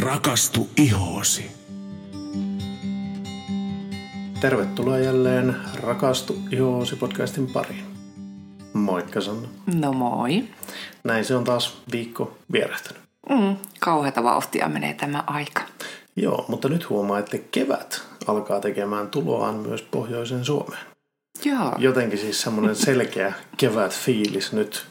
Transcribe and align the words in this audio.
Rakastu 0.00 0.68
ihoosi. 0.76 1.50
Tervetuloa 4.40 4.98
jälleen 4.98 5.56
Rakastu 5.82 6.38
ihoosi 6.50 6.96
podcastin 6.96 7.46
pariin. 7.46 7.84
Moikka 8.72 9.20
Sanna. 9.20 9.48
No 9.74 9.92
moi. 9.92 10.44
Näin 11.04 11.24
se 11.24 11.36
on 11.36 11.44
taas 11.44 11.82
viikko 11.92 12.38
vierähtänyt. 12.52 13.02
Mm, 13.30 13.56
kauheata 13.80 14.22
vauhtia 14.22 14.68
menee 14.68 14.94
tämä 14.94 15.24
aika. 15.26 15.62
Joo, 16.16 16.44
mutta 16.48 16.68
nyt 16.68 16.90
huomaa, 16.90 17.18
että 17.18 17.38
kevät 17.50 18.02
alkaa 18.26 18.60
tekemään 18.60 19.08
tuloaan 19.08 19.54
myös 19.54 19.82
pohjoisen 19.82 20.44
Suomeen. 20.44 20.86
Joo. 21.44 21.72
Jotenkin 21.78 22.18
siis 22.18 22.42
semmoinen 22.42 22.76
selkeä 22.76 23.32
kevät 23.60 23.92
fiilis 23.92 24.52
nyt. 24.52 24.86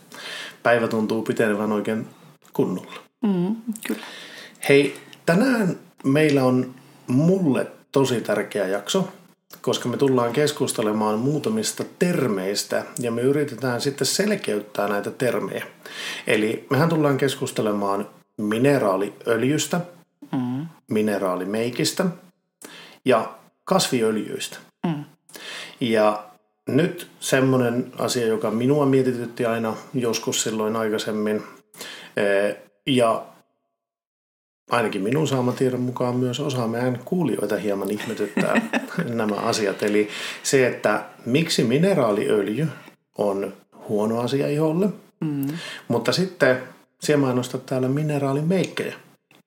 Päivä 0.64 0.88
tuntuu 0.88 1.22
pitenevän 1.22 1.72
oikein 1.72 2.08
kunnolla. 2.54 2.94
Mm, 3.24 3.56
kyllä. 3.88 4.06
Hei, 4.70 4.96
tänään 5.26 5.76
meillä 6.04 6.44
on 6.44 6.76
mulle 7.08 7.68
tosi 7.92 8.22
tärkeä 8.22 8.68
jakso, 8.68 9.08
koska 9.62 9.90
me 9.90 9.98
tullaan 9.98 10.34
keskustelemaan 10.34 11.20
muutamista 11.20 11.84
termeistä 12.00 12.84
ja 13.00 13.12
me 13.12 13.22
yritetään 13.22 13.82
sitten 13.82 14.08
selkeyttää 14.08 14.88
näitä 14.88 15.12
termejä. 15.12 15.66
Eli 16.28 16.68
mehän 16.70 16.90
tullaan 16.90 17.18
keskustelemaan 17.18 18.10
mineraaliöljystä, 18.38 19.82
Mm, 20.32 20.66
mineraalimeikistä 20.88 22.06
ja 23.06 23.34
kasviöljyistä. 23.64 24.58
mm, 24.88 25.04
Ja 25.80 26.26
nyt 26.68 27.08
semmoinen 27.20 27.92
asia, 27.98 28.26
joka 28.28 28.52
minua 28.52 28.86
mietitytti 28.86 29.46
aina 29.46 29.74
joskus 29.94 30.44
silloin 30.44 30.76
aikaisemmin, 30.76 31.44
eh, 32.18 32.58
ja 32.88 33.26
ainakin 34.70 35.02
minun 35.02 35.28
saama 35.28 35.52
tiedon 35.52 35.82
mukaan 35.82 36.16
myös 36.16 36.40
osa 36.40 36.68
meidän 36.68 37.00
kuulijoita 37.06 37.58
hieman 37.58 37.92
ihmetyttää 37.92 38.62
nämä 39.14 39.36
asiat. 39.36 39.84
Eli 39.84 40.10
se, 40.44 40.68
että 40.68 41.04
miksi 41.26 41.64
mineraaliöljy 41.64 42.68
on 43.18 43.54
huono 43.90 44.20
asia 44.20 44.48
iholle, 44.48 44.90
mm. 45.22 45.48
mutta 45.88 46.12
sitten 46.12 46.58
siellä 47.02 47.26
mainostat 47.26 47.66
täällä 47.66 47.88
mineraalimeikkejä. 47.88 48.96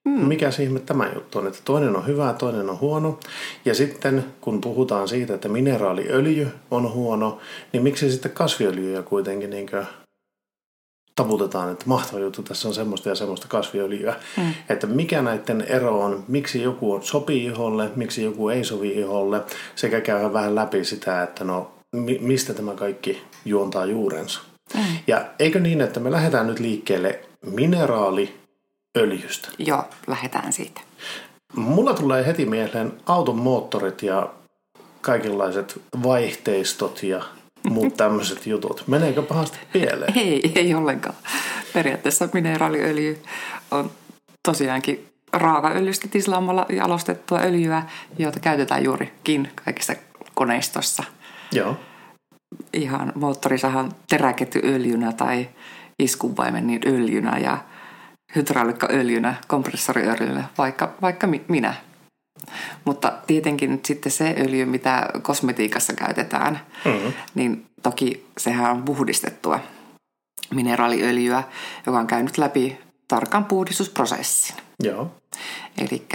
Mm. 0.05 0.27
Mikä 0.27 0.51
se 0.51 0.63
ihme 0.63 0.79
tämä 0.79 1.11
juttu 1.15 1.39
on, 1.39 1.47
että 1.47 1.59
toinen 1.65 1.95
on 1.95 2.07
hyvä, 2.07 2.33
toinen 2.33 2.69
on 2.69 2.79
huono. 2.79 3.19
Ja 3.65 3.75
sitten 3.75 4.25
kun 4.41 4.61
puhutaan 4.61 5.07
siitä, 5.07 5.33
että 5.33 5.49
mineraaliöljy 5.49 6.47
on 6.71 6.93
huono, 6.93 7.37
niin 7.73 7.83
miksi 7.83 8.11
sitten 8.11 8.31
kasviöljyjä 8.31 9.01
kuitenkin 9.01 9.49
niin 9.49 9.69
taputetaan, 11.19 11.71
että 11.71 11.85
mahtava 11.87 12.19
juttu, 12.19 12.43
tässä 12.43 12.67
on 12.67 12.73
semmoista 12.73 13.09
ja 13.09 13.15
semmoista 13.15 13.47
kasviöljyä. 13.47 14.15
Mm. 14.37 14.53
Että 14.69 14.87
mikä 14.87 15.21
näiden 15.21 15.61
ero 15.61 15.99
on, 15.99 16.23
miksi 16.27 16.61
joku 16.61 16.99
sopii 17.03 17.45
iholle, 17.45 17.89
miksi 17.95 18.23
joku 18.23 18.49
ei 18.49 18.63
sovi 18.63 18.89
iholle, 18.89 19.41
sekä 19.75 20.01
käydä 20.01 20.33
vähän 20.33 20.55
läpi 20.55 20.85
sitä, 20.85 21.23
että 21.23 21.43
no 21.43 21.71
mi- 21.91 22.19
mistä 22.21 22.53
tämä 22.53 22.73
kaikki 22.73 23.21
juontaa 23.45 23.85
juurensa. 23.85 24.41
Mm. 24.73 24.81
Ja 25.07 25.25
eikö 25.39 25.59
niin, 25.59 25.81
että 25.81 25.99
me 25.99 26.11
lähdetään 26.11 26.47
nyt 26.47 26.59
liikkeelle 26.59 27.19
mineraaliöljystä? 27.45 29.49
Joo, 29.57 29.83
lähdetään 30.07 30.53
siitä. 30.53 30.81
Mulla 31.55 31.93
tulee 31.93 32.25
heti 32.25 32.45
mieleen 32.45 32.93
auton 33.05 33.37
moottorit 33.37 34.03
ja 34.03 34.29
kaikenlaiset 35.01 35.81
vaihteistot 36.03 37.03
ja 37.03 37.23
muut 37.69 37.97
tämmöiset 37.97 38.47
jutut. 38.47 38.83
Meneekö 38.87 39.21
pahasti 39.21 39.57
pieleen? 39.73 40.13
Ei, 40.17 40.51
ei 40.55 40.73
ollenkaan. 40.73 41.15
Periaatteessa 41.73 42.29
mineraaliöljy 42.33 43.23
on 43.71 43.91
tosiaankin 44.43 45.05
raakaöljystä 45.33 46.07
tislaamalla 46.07 46.65
jalostettua 46.69 47.39
öljyä, 47.39 47.83
jota 48.17 48.39
käytetään 48.39 48.83
juurikin 48.83 49.49
kaikissa 49.65 49.95
koneistossa. 50.33 51.03
Joo. 51.51 51.77
Ihan 52.73 53.11
moottorisahan 53.15 53.91
teräkettyöljynä 54.09 55.11
tai 55.11 55.49
iskunvaimen 55.99 56.67
niin 56.67 56.81
öljynä 56.87 57.37
ja 57.37 57.57
hydraulikkaöljynä, 58.35 59.35
kompressoriöljynä, 59.47 60.43
vaikka, 60.57 60.93
vaikka 61.01 61.27
mi- 61.27 61.45
minä. 61.47 61.73
Mutta 62.85 63.13
tietenkin 63.27 63.71
nyt 63.71 63.85
sitten 63.85 64.11
se 64.11 64.35
öljy, 64.39 64.65
mitä 64.65 65.09
kosmetiikassa 65.21 65.93
käytetään, 65.93 66.59
Mm. 66.85 67.13
niin 67.35 67.65
toki 67.83 68.25
sehän 68.37 68.71
on 68.71 68.83
puhdistettua 68.83 69.59
mineraaliöljyä, 70.53 71.43
joka 71.85 71.99
on 71.99 72.07
käynyt 72.07 72.37
läpi 72.37 72.77
tarkan 73.07 73.45
puhdistusprosessin. 73.45 74.55
Joo. 74.83 75.11
Eli 75.77 76.05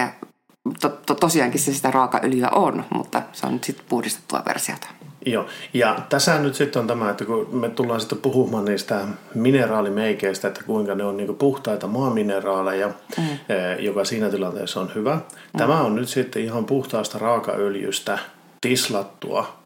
to, 0.81 0.89
to, 0.89 1.15
tosiaankin 1.15 1.61
se 1.61 1.75
sitä 1.75 1.91
raakaöljyä 1.91 2.49
on, 2.49 2.85
mutta 2.95 3.23
se 3.33 3.47
on 3.47 3.53
nyt 3.53 3.65
sitten 3.65 3.87
puhdistettua 3.89 4.43
versiota. 4.47 4.87
Joo. 5.27 5.47
Ja 5.75 5.99
tässä 6.09 6.39
nyt 6.39 6.55
sitten 6.55 6.81
on 6.81 6.87
tämä, 6.87 7.11
että 7.11 7.25
kun 7.25 7.49
me 7.53 7.69
tullaan 7.69 8.01
sitten 8.01 8.19
puhumaan 8.19 8.65
niistä 8.65 9.01
mineraalimeikeistä, 9.35 10.49
että 10.49 10.63
kuinka 10.67 10.95
ne 10.95 11.05
on 11.05 11.17
niin 11.17 11.37
puhtaita 11.37 11.87
maamineraaleja, 11.87 12.89
mm. 13.19 13.25
joka 13.79 14.05
siinä 14.05 14.31
tilanteessa 14.31 14.81
on 14.81 14.91
hyvä. 14.95 15.19
Tämä 15.57 15.81
on 15.81 15.95
nyt 15.95 16.09
sitten 16.09 16.43
ihan 16.43 16.65
puhtaasta 16.65 17.19
raakaöljystä 17.19 18.19
tislattua 18.61 19.57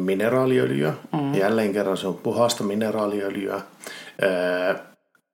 mineraaliöljyä. 0.00 0.94
Mm. 1.12 1.34
Jälleen 1.34 1.72
kerran 1.72 1.96
se 1.96 2.06
on 2.06 2.14
puhasta 2.14 2.64
mineraaliöljyä. 2.64 3.60
Ö, 4.22 4.74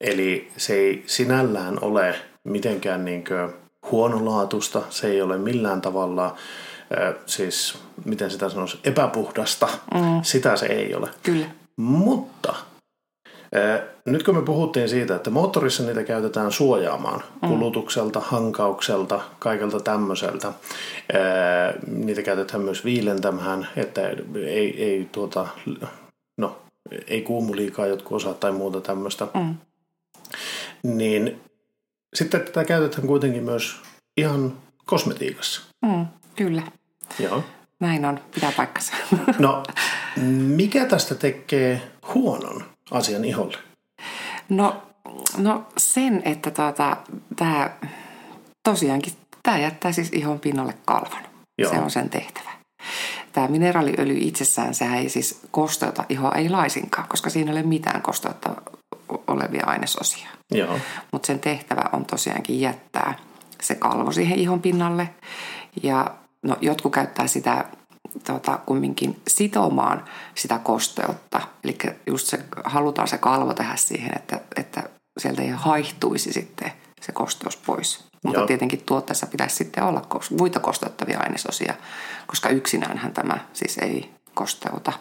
Eli 0.00 0.50
se 0.56 0.74
ei 0.74 1.04
sinällään 1.06 1.78
ole 1.80 2.14
mitenkään 2.44 3.04
niin 3.04 3.24
huonolaatusta, 3.90 4.82
se 4.90 5.06
ei 5.06 5.22
ole 5.22 5.38
millään 5.38 5.80
tavalla 5.80 6.36
siis, 7.26 7.78
miten 8.04 8.30
sitä 8.30 8.48
sanoisi, 8.48 8.78
epäpuhdasta. 8.84 9.68
Mm. 9.94 10.22
Sitä 10.22 10.56
se 10.56 10.66
ei 10.66 10.94
ole. 10.94 11.08
Kyllä. 11.22 11.46
Mutta 11.76 12.54
nyt 14.06 14.22
kun 14.22 14.36
me 14.36 14.42
puhuttiin 14.42 14.88
siitä, 14.88 15.16
että 15.16 15.30
moottorissa 15.30 15.82
niitä 15.82 16.04
käytetään 16.04 16.52
suojaamaan 16.52 17.22
kulutukselta, 17.40 18.20
hankaukselta, 18.20 19.20
kaikelta 19.38 19.80
tämmöiseltä. 19.80 20.52
Niitä 21.86 22.22
käytetään 22.22 22.62
myös 22.62 22.84
viilentämään, 22.84 23.68
että 23.76 24.08
ei, 24.46 24.84
ei, 24.84 25.08
tuota, 25.12 25.48
no, 26.36 26.58
ei 27.06 27.22
kuumu 27.22 27.56
liikaa 27.56 27.86
jotkut 27.86 28.16
osat 28.16 28.40
tai 28.40 28.52
muuta 28.52 28.80
tämmöistä. 28.80 29.26
Mm. 29.34 29.54
Niin 30.82 31.40
sitten 32.14 32.40
tätä 32.40 32.64
käytetään 32.64 33.06
kuitenkin 33.06 33.42
myös 33.42 33.76
ihan 34.16 34.52
kosmetiikassa. 34.84 35.62
Mm, 35.82 36.06
kyllä. 36.36 36.62
Joo. 37.18 37.44
Näin 37.80 38.04
on. 38.04 38.20
Pitää 38.34 38.52
paikkansa. 38.56 38.92
No, 39.38 39.62
mikä 40.56 40.84
tästä 40.84 41.14
tekee 41.14 41.90
huonon 42.14 42.64
asian 42.90 43.24
iholle? 43.24 43.58
No, 44.48 44.82
no 45.36 45.66
sen, 45.76 46.22
että 46.24 46.50
tuota, 46.50 46.96
tämä 47.36 47.70
tosiaankin 48.68 49.12
tämä 49.42 49.58
jättää 49.58 49.92
siis 49.92 50.08
ihon 50.12 50.40
pinnalle 50.40 50.74
kalvon. 50.84 51.22
Joo. 51.58 51.72
Se 51.72 51.78
on 51.78 51.90
sen 51.90 52.10
tehtävä. 52.10 52.50
Tämä 53.32 53.48
mineraaliöljy 53.48 54.18
itsessään, 54.20 54.74
sehän 54.74 54.98
ei 54.98 55.08
siis 55.08 55.40
kosteuta 55.50 56.04
ihoa 56.08 56.32
ei 56.32 56.48
laisinkaan, 56.48 57.08
koska 57.08 57.30
siinä 57.30 57.50
ei 57.50 57.58
ole 57.58 57.66
mitään 57.66 58.02
kosteutta 58.02 58.62
olevia 59.26 59.66
ainesosia. 59.66 60.28
Joo. 60.50 60.78
Mutta 61.12 61.26
sen 61.26 61.40
tehtävä 61.40 61.82
on 61.92 62.04
tosiaankin 62.04 62.60
jättää 62.60 63.14
se 63.62 63.74
kalvo 63.74 64.12
siihen 64.12 64.38
ihon 64.38 64.60
pinnalle. 64.60 65.08
Ja 65.82 66.14
no, 66.42 66.56
jotkut 66.60 66.92
käyttää 66.92 67.26
sitä 67.26 67.64
tota, 68.26 68.58
kumminkin 68.66 69.20
sitomaan 69.28 70.04
sitä 70.34 70.58
kosteutta. 70.58 71.40
Eli 71.64 71.78
just 72.06 72.26
se, 72.26 72.38
halutaan 72.64 73.08
se 73.08 73.18
kalvo 73.18 73.54
tehdä 73.54 73.76
siihen, 73.76 74.12
että, 74.16 74.40
että 74.56 74.82
sieltä 75.18 75.42
ei 75.42 75.48
haihtuisi 75.48 76.32
sitten 76.32 76.72
se 77.00 77.12
kosteus 77.12 77.56
pois. 77.56 78.04
Mutta 78.24 78.40
Joo. 78.40 78.46
tietenkin 78.46 78.82
tuotteessa 78.86 79.26
pitäisi 79.26 79.56
sitten 79.56 79.84
olla 79.84 80.06
muita 80.38 80.60
kosteuttavia 80.60 81.20
ainesosia, 81.20 81.74
koska 82.26 82.48
yksinäänhän 82.48 83.12
tämä 83.12 83.38
siis 83.52 83.78
ei 83.78 84.10
kosteuta, 84.34 84.92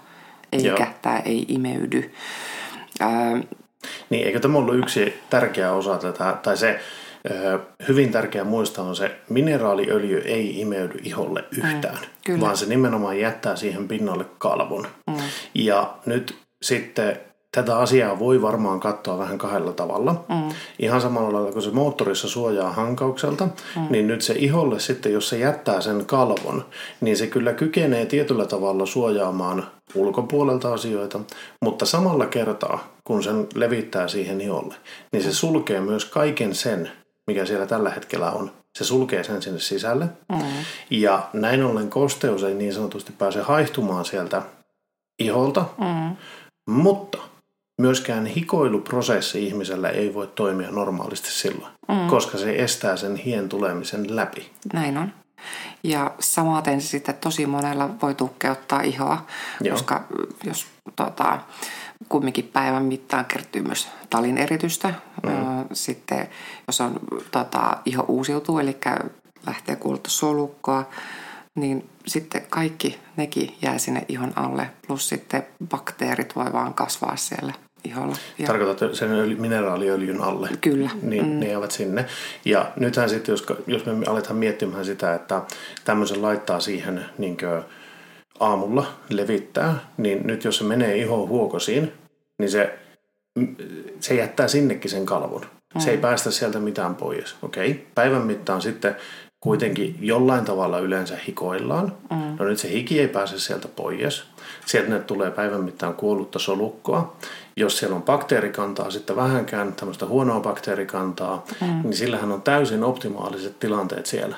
eikä 0.51 0.67
Joo. 0.67 0.87
tämä 1.01 1.19
ei 1.19 1.45
imeydy. 1.47 2.13
Öö, 3.01 3.41
Niin, 4.09 4.27
eikö 4.27 4.39
tämä 4.39 4.57
ollut 4.57 4.75
yksi 4.75 5.23
tärkeä 5.29 5.71
osa 5.71 5.97
tätä, 5.97 6.37
tai 6.43 6.57
se 6.57 6.79
hyvin 7.87 8.11
tärkeä 8.11 8.43
muistaa 8.43 8.85
on 8.85 8.95
se, 8.95 9.11
mineraaliöljy 9.29 10.17
ei 10.25 10.61
imeydy 10.61 10.99
iholle 11.03 11.43
yhtään, 11.51 11.95
Mm, 12.01 12.07
kyllä. 12.25 12.41
vaan 12.41 12.57
se 12.57 12.65
nimenomaan 12.65 13.19
jättää 13.19 13.55
siihen 13.55 13.87
pinnalle 13.87 14.25
kalvon. 14.37 14.87
mm, 15.07 15.15
Ja 15.53 15.93
nyt 16.05 16.35
sitten 16.61 17.19
tätä 17.51 17.77
asiaa 17.77 18.19
voi 18.19 18.41
varmaan 18.41 18.79
katsoa 18.79 19.17
vähän 19.17 19.37
kahdella 19.37 19.71
tavalla. 19.71 20.25
mm, 20.29 20.49
Ihan 20.79 21.01
samalla 21.01 21.33
lailla 21.33 21.51
kuin 21.51 21.61
se 21.63 21.71
moottorissa 21.71 22.27
suojaa 22.27 22.71
hankaukselta, 22.71 23.45
mm. 23.75 23.87
niin 23.89 24.07
nyt 24.07 24.21
se 24.21 24.33
iholle 24.37 24.79
sitten, 24.79 25.13
jos 25.13 25.29
se 25.29 25.37
jättää 25.37 25.81
sen 25.81 26.05
kalvon, 26.05 26.65
niin 27.01 27.17
se 27.17 27.27
kyllä 27.27 27.53
kykenee 27.53 28.05
tietyllä 28.05 28.45
tavalla 28.45 28.85
suojaamaan 28.85 29.67
ulkopuolelta 29.95 30.73
asioita, 30.73 31.19
mutta 31.61 31.85
samalla 31.85 32.25
kertaa, 32.25 32.87
kun 33.03 33.23
sen 33.23 33.47
levittää 33.55 34.07
siihen 34.07 34.41
iholle, 34.41 34.75
niin 35.11 35.23
se 35.23 35.33
sulkee 35.33 35.81
myös 35.81 36.05
kaiken 36.05 36.55
sen, 36.55 36.91
mikä 37.29 37.45
siellä 37.45 37.65
tällä 37.65 37.89
hetkellä 37.89 38.31
on, 38.31 38.51
se 38.77 38.83
sulkee 38.83 39.23
sen 39.23 39.41
sinne 39.41 39.59
sisälle. 39.59 40.05
Mm. 40.29 40.39
Ja 40.89 41.29
näin 41.33 41.63
ollen 41.63 41.89
kosteus 41.89 42.43
ei 42.43 42.53
niin 42.53 42.73
sanotusti 42.73 43.11
pääse 43.11 43.41
haihtumaan 43.41 44.05
sieltä 44.05 44.41
iholta. 45.19 45.65
Mm. 45.77 46.15
Mutta 46.73 47.17
myöskään 47.81 48.25
hikoiluprosessi 48.25 49.47
ihmisellä 49.47 49.89
ei 49.89 50.13
voi 50.13 50.27
toimia 50.27 50.71
normaalisti 50.71 51.31
silloin, 51.31 51.71
mm. 51.87 52.07
koska 52.07 52.37
se 52.37 52.55
estää 52.55 52.97
sen 52.97 53.15
hien 53.15 53.49
tulemisen 53.49 54.15
läpi. 54.15 54.51
Näin 54.73 54.97
on. 54.97 55.13
Ja 55.83 56.11
samaten 56.19 56.81
se 56.81 56.87
sitten 56.87 57.15
tosi 57.15 57.45
monella 57.45 57.89
voi 58.01 58.15
tukkeuttaa 58.15 58.81
ihoa, 58.81 59.25
Joo. 59.61 59.75
koska 59.75 60.07
jos 60.43 60.67
tota, 60.95 61.39
kumminkin 62.09 62.49
päivän 62.53 62.83
mittaan 62.83 63.25
kertyy 63.25 63.61
myös 63.61 63.87
talin 64.09 64.37
eritystä. 64.37 64.93
Mm. 65.23 65.31
Sitten 65.73 66.29
jos 66.67 66.81
on, 66.81 66.99
tota, 67.31 67.77
iho 67.85 68.05
uusiutuu, 68.07 68.59
eli 68.59 68.77
lähtee 69.47 69.75
kuulutta 69.75 70.09
solukkoa, 70.09 70.89
niin 71.55 71.89
sitten 72.07 72.41
kaikki 72.49 72.99
nekin 73.17 73.55
jää 73.61 73.77
sinne 73.77 74.05
ihon 74.07 74.33
alle. 74.35 74.69
Plus 74.87 75.09
sitten 75.09 75.47
bakteerit 75.69 76.35
voi 76.35 76.53
vaan 76.53 76.73
kasvaa 76.73 77.15
siellä 77.15 77.53
iholla. 77.83 78.15
Ja... 78.37 78.47
Tarkoitat 78.47 78.95
sen 78.95 79.09
mineraaliöljyn 79.39 80.21
alle? 80.21 80.49
Kyllä. 80.61 80.89
Niin 81.01 81.25
mm. 81.25 81.39
ne 81.39 81.47
jäävät 81.47 81.71
sinne. 81.71 82.05
Ja 82.45 82.71
nythän 82.75 83.09
sitten, 83.09 83.33
jos, 83.33 83.45
jos 83.67 83.85
me 83.85 84.05
aletaan 84.07 84.35
miettimään 84.35 84.85
sitä, 84.85 85.15
että 85.15 85.41
tämmöisen 85.85 86.21
laittaa 86.21 86.59
siihen 86.59 87.05
niin 87.17 87.37
aamulla 88.39 88.87
levittää, 89.09 89.79
niin 89.97 90.27
nyt 90.27 90.43
jos 90.43 90.57
se 90.57 90.63
menee 90.63 90.97
ihon 90.97 91.27
huokosiin, 91.27 91.93
niin 92.39 92.51
se, 92.51 92.79
se 93.99 94.15
jättää 94.15 94.47
sinnekin 94.47 94.91
sen 94.91 95.05
kalvon. 95.05 95.41
Mm. 95.75 95.81
Se 95.81 95.89
ei 95.89 95.95
mm. 95.95 96.01
päästä 96.01 96.31
sieltä 96.31 96.59
mitään 96.59 96.95
pois. 96.95 97.35
Okei, 97.41 97.71
okay. 97.71 97.83
päivän 97.95 98.21
mittaan 98.21 98.61
sitten 98.61 98.95
kuitenkin 99.39 99.97
jollain 100.01 100.45
tavalla 100.45 100.79
yleensä 100.79 101.17
hikoillaan. 101.27 101.93
Mm. 102.11 102.35
No 102.39 102.45
nyt 102.45 102.59
se 102.59 102.69
hiki 102.69 102.99
ei 102.99 103.07
pääse 103.07 103.39
sieltä 103.39 103.67
pois. 103.67 104.23
Sieltä 104.65 104.99
tulee 104.99 105.31
päivän 105.31 105.63
mittaan 105.63 105.95
kuollutta 105.95 106.39
solukkoa. 106.39 107.15
Jos 107.57 107.77
siellä 107.77 107.95
on 107.95 108.03
bakteerikantaa 108.03 108.91
sitten 108.91 109.15
vähänkään, 109.15 109.73
tämmöistä 109.73 110.05
huonoa 110.05 110.39
bakteerikantaa, 110.39 111.45
mm. 111.61 111.81
niin 111.83 111.95
sillähän 111.95 112.31
on 112.31 112.41
täysin 112.41 112.83
optimaaliset 112.83 113.59
tilanteet 113.59 114.05
siellä. 114.05 114.35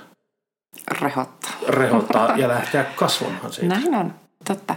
Rehottaa. 1.02 1.52
Rehottaa 1.68 2.38
ja 2.38 2.48
lähteä 2.48 2.84
kasvamaan 2.84 3.54
siitä. 3.54 3.76
Näin 3.76 3.96
on, 3.96 4.14
totta. 4.48 4.76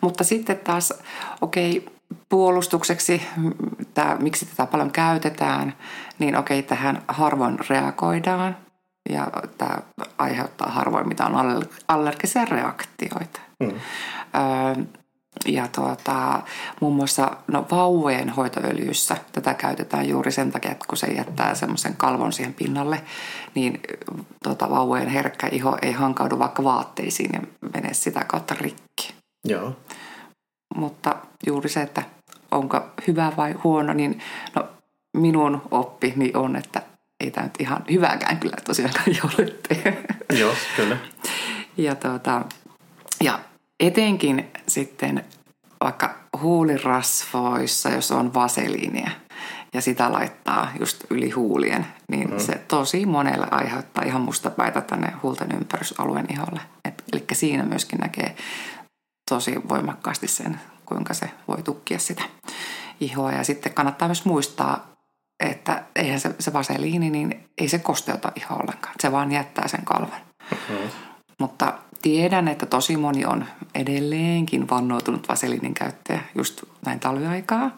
Mutta 0.00 0.24
sitten 0.24 0.58
taas, 0.58 0.94
okei, 1.40 1.78
okay, 1.78 1.92
puolustukseksi, 2.28 3.22
tämä, 3.94 4.16
miksi 4.20 4.46
tätä 4.46 4.66
paljon 4.66 4.92
käytetään, 4.92 5.74
niin 6.18 6.36
okei, 6.36 6.58
okay, 6.58 6.68
tähän 6.68 7.02
harvoin 7.08 7.58
reagoidaan 7.70 8.56
ja 9.10 9.30
tämä 9.58 9.78
aiheuttaa 10.18 10.70
harvoin 10.70 11.08
mitään 11.08 11.32
allergisia 11.88 12.44
reaktioita. 12.44 13.40
Mm. 13.60 13.70
Öö, 13.70 14.84
ja 15.46 15.68
tuota, 15.68 16.42
muun 16.80 16.96
muassa 16.96 17.36
no, 17.46 17.66
vauvojen 17.70 18.28
hoitoöljyssä 18.28 19.16
tätä 19.32 19.54
käytetään 19.54 20.08
juuri 20.08 20.32
sen 20.32 20.52
takia, 20.52 20.70
että 20.70 20.84
kun 20.88 20.98
se 20.98 21.06
jättää 21.06 21.54
semmoisen 21.54 21.96
kalvon 21.96 22.32
siihen 22.32 22.54
pinnalle, 22.54 23.00
niin 23.54 23.80
tuota, 24.42 24.70
vauvojen 24.70 25.08
herkkä 25.08 25.48
iho 25.52 25.78
ei 25.82 25.92
hankaudu 25.92 26.38
vaikka 26.38 26.64
vaatteisiin 26.64 27.30
ja 27.32 27.40
mene 27.74 27.94
sitä 27.94 28.24
kautta 28.24 28.54
rikki. 28.60 29.14
Joo. 29.44 29.76
Mutta 30.74 31.16
juuri 31.46 31.68
se, 31.68 31.82
että 31.82 32.02
onko 32.50 32.82
hyvä 33.06 33.32
vai 33.36 33.52
huono, 33.52 33.92
niin 33.92 34.22
no, 34.54 34.68
minun 35.16 35.62
oppi 35.70 36.12
niin 36.16 36.36
on, 36.36 36.56
että 36.56 36.82
ei 37.20 37.30
tämä 37.30 37.46
nyt 37.46 37.60
ihan 37.60 37.84
hyvääkään 37.90 38.38
kyllä 38.38 38.56
tosiaankaan 38.64 39.06
ole 39.38 39.52
Joo, 40.38 40.54
kyllä. 40.76 40.96
Ja, 41.76 41.94
tuota, 41.94 42.44
ja 43.22 43.38
etenkin 43.80 44.50
sitten 44.68 45.24
vaikka 45.80 46.14
huulirasvoissa, 46.42 47.88
jos 47.88 48.10
on 48.10 48.34
vaseliinia 48.34 49.10
ja 49.74 49.80
sitä 49.80 50.12
laittaa 50.12 50.68
just 50.80 51.04
yli 51.10 51.30
huulien, 51.30 51.86
niin 52.10 52.30
mm. 52.30 52.38
se 52.38 52.54
tosi 52.68 53.06
monelle 53.06 53.46
aiheuttaa 53.50 54.04
ihan 54.04 54.22
mustapäitä 54.22 54.80
tänne 54.80 55.12
huulten 55.22 55.52
ympärysalueen 55.52 56.32
iholle. 56.32 56.60
eli 57.12 57.24
siinä 57.32 57.62
myöskin 57.62 57.98
näkee 57.98 58.36
tosi 59.30 59.54
voimakkaasti 59.68 60.28
sen, 60.28 60.60
kuinka 60.86 61.14
se 61.14 61.30
voi 61.48 61.62
tukkia 61.62 61.98
sitä 61.98 62.22
ihoa. 63.00 63.32
Ja 63.32 63.44
sitten 63.44 63.74
kannattaa 63.74 64.08
myös 64.08 64.24
muistaa, 64.24 64.86
että 65.40 65.84
eihän 65.96 66.20
se, 66.20 66.34
se 66.38 66.52
vaseliini, 66.52 67.10
niin 67.10 67.44
ei 67.58 67.68
se 67.68 67.78
kosteuta 67.78 68.32
ihoa 68.36 68.56
ollenkaan. 68.56 68.94
Se 69.00 69.12
vaan 69.12 69.32
jättää 69.32 69.68
sen 69.68 69.84
kalvon. 69.84 70.20
Mm-hmm. 70.50 70.90
Mutta 71.40 71.72
tiedän, 72.02 72.48
että 72.48 72.66
tosi 72.66 72.96
moni 72.96 73.24
on 73.24 73.44
edelleenkin 73.74 74.70
vannoutunut 74.70 75.28
vaseliinin 75.28 75.74
käyttäjä 75.74 76.20
just 76.34 76.62
näin 76.86 77.00
talviaikaa. 77.00 77.70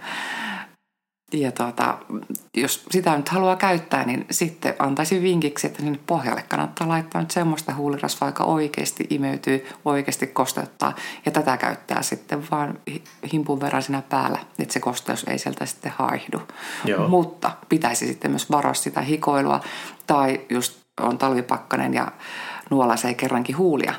Ja 1.33 1.53
tuota, 1.53 1.99
jos 2.57 2.85
sitä 2.91 3.17
nyt 3.17 3.29
haluaa 3.29 3.57
käyttää, 3.57 4.05
niin 4.07 4.27
sitten 4.31 4.75
antaisin 4.79 5.23
vinkiksi, 5.23 5.67
että 5.67 5.83
sinne 5.83 5.99
pohjalle 6.07 6.43
kannattaa 6.43 6.89
laittaa 6.89 7.21
nyt 7.21 7.31
semmoista 7.31 7.75
huulirasvaa, 7.75 8.29
joka 8.29 8.45
oikeasti 8.45 9.07
imeytyy, 9.11 9.67
oikeasti 9.85 10.27
kosteuttaa. 10.27 10.95
Ja 11.27 11.33
tätä 11.33 11.57
käyttää 11.57 12.03
sitten 12.03 12.51
vaan 12.51 12.79
himpun 13.33 13.61
verran 13.61 13.83
siinä 13.83 14.03
päällä, 14.03 14.39
että 14.59 14.73
se 14.73 14.81
kosteus 14.81 15.25
ei 15.25 15.39
sieltä 15.39 15.67
sitten 15.67 15.93
haihdu. 15.97 16.43
Joo. 16.85 17.09
Mutta 17.09 17.51
pitäisi 17.69 18.07
sitten 18.07 18.31
myös 18.31 18.51
varoa 18.51 18.75
sitä 18.75 19.01
hikoilua 19.01 19.61
tai 20.07 20.41
just 20.51 20.81
on 21.01 21.19
talvipakkanen 21.19 21.95
ja 21.95 22.13
nuolasee 22.71 23.15
kerrankin 23.15 23.57
huulia, 23.57 23.95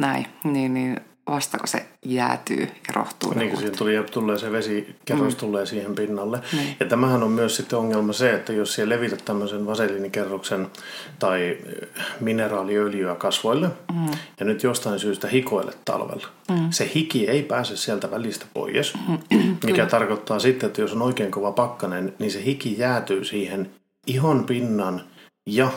näin, 0.00 0.26
niin, 0.44 0.74
niin 0.74 1.00
vastako 1.30 1.66
se 1.66 1.86
jäätyy 2.04 2.60
ja 2.60 2.94
rohtuu. 2.94 3.34
Niin, 3.34 3.56
siihen 3.56 3.78
tuli, 3.78 4.04
tulee 4.10 4.38
se 4.38 4.52
vesikerros 4.52 5.34
mm. 5.34 5.40
tulee 5.40 5.66
siihen 5.66 5.94
pinnalle. 5.94 6.40
Niin. 6.52 6.76
Ja 6.80 6.86
tämähän 6.86 7.22
on 7.22 7.30
myös 7.30 7.56
sitten 7.56 7.78
ongelma 7.78 8.12
se, 8.12 8.34
että 8.34 8.52
jos 8.52 8.74
siellä 8.74 8.94
levität 8.94 9.24
tämmöisen 9.24 9.66
vaseliinikerroksen 9.66 10.70
tai 11.18 11.58
eh, 11.66 11.88
mineraaliöljyä 12.20 13.14
kasvoille 13.14 13.70
mm. 13.92 14.06
ja 14.40 14.46
nyt 14.46 14.62
jostain 14.62 14.98
syystä 14.98 15.28
hikoilet 15.28 15.78
talvella, 15.84 16.28
mm. 16.50 16.70
se 16.70 16.90
hiki 16.94 17.28
ei 17.28 17.42
pääse 17.42 17.76
sieltä 17.76 18.10
välistä 18.10 18.46
pois, 18.54 18.94
mm. 19.08 19.18
mikä 19.66 19.86
tarkoittaa 19.86 20.38
sitten, 20.38 20.66
että 20.66 20.80
jos 20.80 20.92
on 20.92 21.02
oikein 21.02 21.30
kova 21.30 21.52
pakkanen, 21.52 22.14
niin 22.18 22.30
se 22.30 22.44
hiki 22.44 22.78
jäätyy 22.78 23.24
siihen 23.24 23.70
ihon 24.06 24.44
pinnan 24.44 25.02
ja 25.46 25.70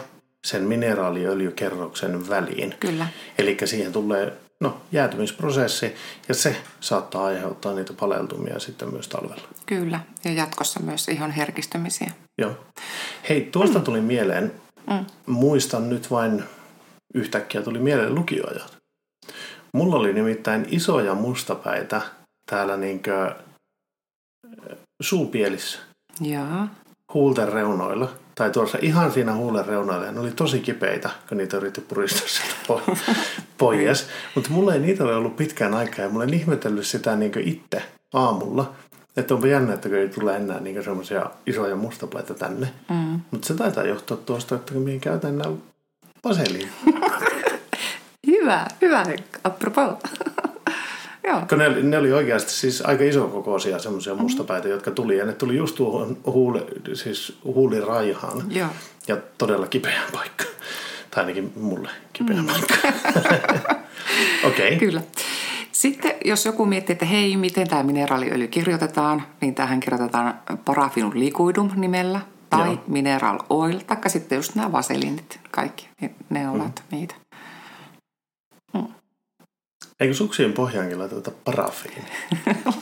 sen 0.46 0.64
mineraaliöljykerroksen 0.64 2.30
väliin. 2.30 2.76
Kyllä. 2.80 3.08
Eli 3.38 3.58
siihen 3.66 3.92
tulee 3.92 4.34
no, 4.62 4.82
jäätymisprosessi 4.92 5.96
ja 6.28 6.34
se 6.34 6.56
saattaa 6.80 7.26
aiheuttaa 7.26 7.74
niitä 7.74 7.94
paleltumia 7.94 8.60
sitten 8.60 8.92
myös 8.94 9.08
talvella. 9.08 9.48
Kyllä, 9.66 10.00
ja 10.26 10.32
jatkossa 10.34 10.80
myös 10.80 11.08
ihan 11.08 11.32
herkistymisiä. 11.32 12.12
Joo. 12.38 12.58
Hei, 13.30 13.42
tuosta 13.52 13.80
mm. 13.80 13.86
tuli 13.86 14.02
mieleen, 14.02 14.52
mm. 14.90 15.06
muistan 15.26 15.90
nyt 15.90 16.12
vain 16.12 16.44
yhtäkkiä 17.14 17.62
tuli 17.62 17.80
mieleen 17.80 18.16
lukioajat. 18.16 18.78
Mulla 19.74 19.96
oli 19.96 20.14
nimittäin 20.14 20.66
isoja 20.70 21.16
mustapäitä 21.16 22.02
täällä 22.52 22.78
niinkö 22.78 23.36
suupielissä. 25.02 25.80
Joo. 26.22 26.68
Huulten 27.14 27.54
reunoilla 27.54 28.25
tai 28.36 28.52
tuossa 28.52 28.78
ihan 28.82 29.12
siinä 29.12 29.34
huulen 29.34 29.66
reunoilla, 29.66 30.12
ne 30.12 30.20
oli 30.20 30.32
tosi 30.32 30.60
kipeitä, 30.60 31.10
kun 31.30 31.38
niitä 31.38 31.58
yritti 31.58 31.82
puristaa 31.82 32.28
sieltä 32.28 32.84
pois. 33.58 34.08
Mutta 34.36 34.50
mulla 34.50 34.74
ei 34.74 34.80
niitä 34.80 35.04
ole 35.04 35.16
ollut 35.16 35.36
pitkään 35.36 35.74
aikaa 35.74 36.06
ja 36.06 36.10
mulla 36.10 36.24
en 36.24 36.34
ihmetellyt 36.34 36.86
sitä 36.88 37.16
niin 37.16 37.32
itse 37.40 37.84
aamulla. 38.14 38.74
Että 39.18 39.34
onpa 39.34 39.48
jännä, 39.48 39.74
että 39.74 39.90
ei 39.90 40.10
tule 40.10 40.36
enää 40.36 40.60
niin 40.60 40.84
semmoisia 40.84 41.30
isoja 41.48 41.76
mustaplaita 41.76 42.34
tänne. 42.34 42.68
Mm. 42.90 43.20
Mutta 43.32 43.48
se 43.48 43.54
taitaa 43.54 43.84
johtua 43.84 44.18
tuosta, 44.18 44.56
että 44.56 44.74
minä 44.74 45.00
käytän 45.00 45.38
nämä 45.38 45.56
vaseliin. 46.24 46.70
hyvä, 48.28 48.68
hyvä. 48.82 49.06
Apropos. 49.44 49.94
Joo. 51.28 51.42
Ne, 51.58 51.82
ne 51.82 51.98
oli 51.98 52.14
oikeasti 52.14 52.52
siis 52.52 52.82
aika 52.82 53.04
iso 53.04 53.28
kokoisia 53.28 53.80
semmoisia 53.80 54.14
mm-hmm. 54.14 54.24
mustapäitä, 54.24 54.68
jotka 54.68 54.92
tuli. 54.92 55.18
Ja 55.18 55.26
ne 55.26 55.34
tuli 55.34 55.56
just 55.56 55.76
tuohon 55.76 56.18
huuli, 56.26 56.66
siis 56.94 57.38
huuliraihaan. 57.44 58.44
Joo. 58.50 58.70
Ja 59.08 59.18
todella 59.38 59.68
kipeä 59.68 60.02
paikka. 60.14 60.44
Tai 61.12 61.24
ainakin 61.24 61.54
mulle 61.56 61.90
kipeä 62.14 62.42
mm. 62.42 62.46
paikka. 62.46 62.76
Okei. 64.48 64.68
Okay. 64.68 64.80
Kyllä. 64.80 65.02
Sitten 65.72 66.12
jos 66.26 66.46
joku 66.46 66.66
miettii, 66.66 66.94
että 66.94 67.06
hei, 67.06 67.38
miten 67.38 67.68
tämä 67.68 67.84
mineraaliöljy 67.84 68.48
kirjoitetaan, 68.48 69.24
niin 69.42 69.56
tähän 69.56 69.80
kirjoitetaan 69.80 70.40
parafinum 70.66 71.12
liquidum 71.14 71.70
nimellä 71.76 72.22
tai 72.50 72.68
Joo. 72.68 72.84
mineral 72.88 73.40
oil, 73.50 73.80
taikka 73.88 74.10
sitten 74.10 74.36
just 74.36 74.56
nämä 74.56 74.72
vaselinit, 74.72 75.40
kaikki, 75.52 75.90
niin 76.02 76.16
ne 76.30 76.50
ovat 76.50 76.84
mm. 76.92 76.98
niitä. 76.98 77.16
Eikö 80.00 80.14
suksien 80.14 80.54
pohjaankin 80.54 81.00
laiteta 81.00 81.32
parafiini? 81.46 82.08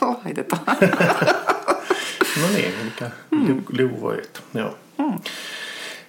Laitetaan. 0.24 0.76
no 2.40 2.48
niin, 2.54 2.74
eli 2.82 3.10
mm. 3.30 3.62
liuvoit. 3.72 4.42
Joo. 4.54 4.78
Mm. 4.98 5.18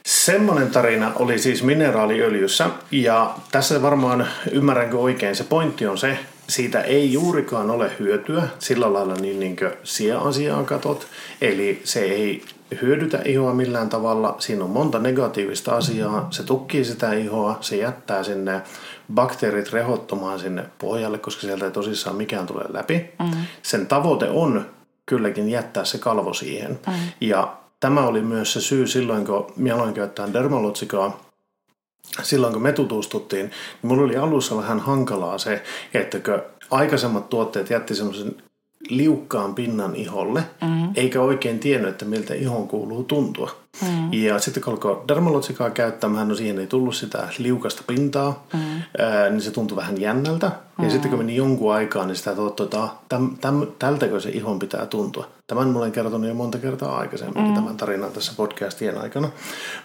semmoinen 0.06 0.72
tarina 0.72 1.12
oli 1.16 1.40
siis 1.40 1.64
mineraaliöljyssä 1.64 2.70
ja 2.92 3.36
tässä 3.52 3.82
varmaan 3.82 4.28
ymmärränkö 4.52 4.98
oikein, 4.98 5.36
se 5.36 5.44
pointti 5.44 5.88
on 5.88 5.98
se, 5.98 6.20
siitä 6.50 6.82
ei 6.82 7.14
juurikaan 7.14 7.72
ole 7.72 7.92
hyötyä 8.00 8.48
sillä 8.60 8.94
lailla 8.94 9.14
niin, 9.16 9.40
niin 9.40 9.56
kuin 9.56 9.72
sia-asiaa 9.84 10.64
katot, 10.64 11.08
eli 11.42 11.82
se 11.84 12.00
ei 12.00 12.44
hyödytä 12.82 13.22
ihoa 13.26 13.54
millään 13.54 13.90
tavalla. 13.90 14.36
Siinä 14.40 14.64
on 14.64 14.70
monta 14.70 15.00
negatiivista 15.00 15.76
asiaa. 15.76 16.28
Se 16.32 16.44
tukkii 16.44 16.86
sitä 16.86 17.14
ihoa, 17.14 17.58
se 17.62 17.76
jättää 17.76 18.24
sinne 18.24 18.62
bakteerit 19.14 19.74
rehottomaan 19.74 20.40
sinne 20.40 20.64
pohjalle, 20.78 21.18
koska 21.18 21.42
sieltä 21.42 21.66
ei 21.66 21.72
tosissaan 21.72 22.16
mikään 22.16 22.48
tule 22.48 22.64
läpi. 22.70 23.06
Mm. 23.20 23.32
Sen 23.62 23.88
tavoite 23.88 24.30
on 24.30 24.66
kylläkin 25.06 25.50
jättää 25.50 25.86
se 25.86 25.98
kalvo 25.98 26.34
siihen. 26.34 26.80
Mm. 26.88 26.94
Ja 27.22 27.58
tämä 27.80 28.08
oli 28.08 28.22
myös 28.22 28.54
se 28.54 28.62
syy 28.62 28.88
silloin, 28.88 29.26
kun 29.26 29.54
minä 29.56 29.76
aloin 29.76 29.94
käyttää 29.94 30.34
dermalotsikoa, 30.34 31.20
silloin 32.24 32.54
kun 32.54 32.62
me 32.62 32.72
tutustuttiin, 32.72 33.46
niin 33.46 33.54
mulla 33.82 34.04
oli 34.04 34.18
alussa 34.18 34.58
vähän 34.58 34.80
hankalaa 34.80 35.38
se, 35.38 35.64
että 35.94 36.18
aikaisemmat 36.72 37.30
tuotteet 37.30 37.70
jätti 37.70 37.96
semmoisen 37.96 38.36
liukkaan 38.89 39.56
pinnan 39.56 39.96
iholle, 39.96 40.44
mm. 40.62 40.89
eikä 40.96 41.22
oikein 41.22 41.60
tiennyt, 41.60 41.89
että 41.89 42.06
miltä 42.06 42.34
ihon 42.34 42.68
kuuluu 42.68 43.04
tuntua. 43.04 43.51
Mm. 43.82 44.13
Ja 44.13 44.39
sitten 44.39 44.63
kun 44.63 44.74
alkoi 44.74 45.01
dermalotsikaa 45.08 45.70
käyttämään, 45.70 46.27
no 46.27 46.36
siihen 46.36 46.60
ei 46.60 46.68
tullut 46.68 46.96
sitä 46.96 47.27
liukasta 47.38 47.84
pintaa, 47.88 48.48
mm. 48.54 48.60
ää, 49.00 49.30
niin 49.30 49.42
se 49.42 49.51
tuntui 49.51 49.75
vähän 49.75 50.01
jännältä. 50.01 50.51
Mm. 50.77 50.84
Ja 50.84 50.92
sitten 50.92 51.10
kun 51.10 51.20
meni 51.20 51.36
jonkun 51.36 51.74
aikaa, 51.74 52.06
niin 52.06 52.15
sitä 52.15 52.36
tuottoi, 52.36 52.63
että 52.63 52.88
täm, 53.10 53.38
täm, 53.42 53.68
tältäkö 53.80 54.20
se 54.20 54.30
ihon 54.30 54.60
pitää 54.60 54.86
tuntua. 54.86 55.27
Tämän 55.48 55.68
mulle 55.68 55.80
olen 55.80 55.92
kertonut 55.92 56.27
jo 56.27 56.34
monta 56.34 56.58
kertaa 56.58 56.98
aikaisemmin 56.98 57.48
mm. 57.48 57.54
tämän 57.54 57.77
tarinan 57.77 58.12
tässä 58.12 58.34
podcastien 58.38 59.01
aikana. 59.01 59.30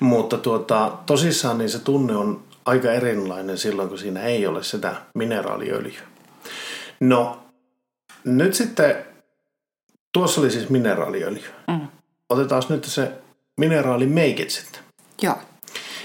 Mutta 0.00 0.38
tuota, 0.38 0.92
tosissaan 1.06 1.58
niin 1.58 1.70
se 1.70 1.78
tunne 1.78 2.16
on 2.16 2.40
aika 2.64 2.92
erilainen 2.92 3.58
silloin, 3.58 3.88
kun 3.88 3.98
siinä 3.98 4.20
ei 4.20 4.46
ole 4.46 4.62
sitä 4.62 4.94
mineraaliöljyä. 5.14 6.00
No, 7.00 7.38
nyt 8.24 8.54
sitten, 8.54 9.04
tuossa 10.12 10.40
oli 10.40 10.50
siis 10.50 10.68
mineraaliöljy. 10.68 11.50
Mm. 11.68 11.88
Otetaan 12.28 12.62
nyt 12.68 12.84
se 12.84 13.12
mineraalimeikit 13.60 14.50
sitten. 14.50 14.82
Joo. 15.22 15.38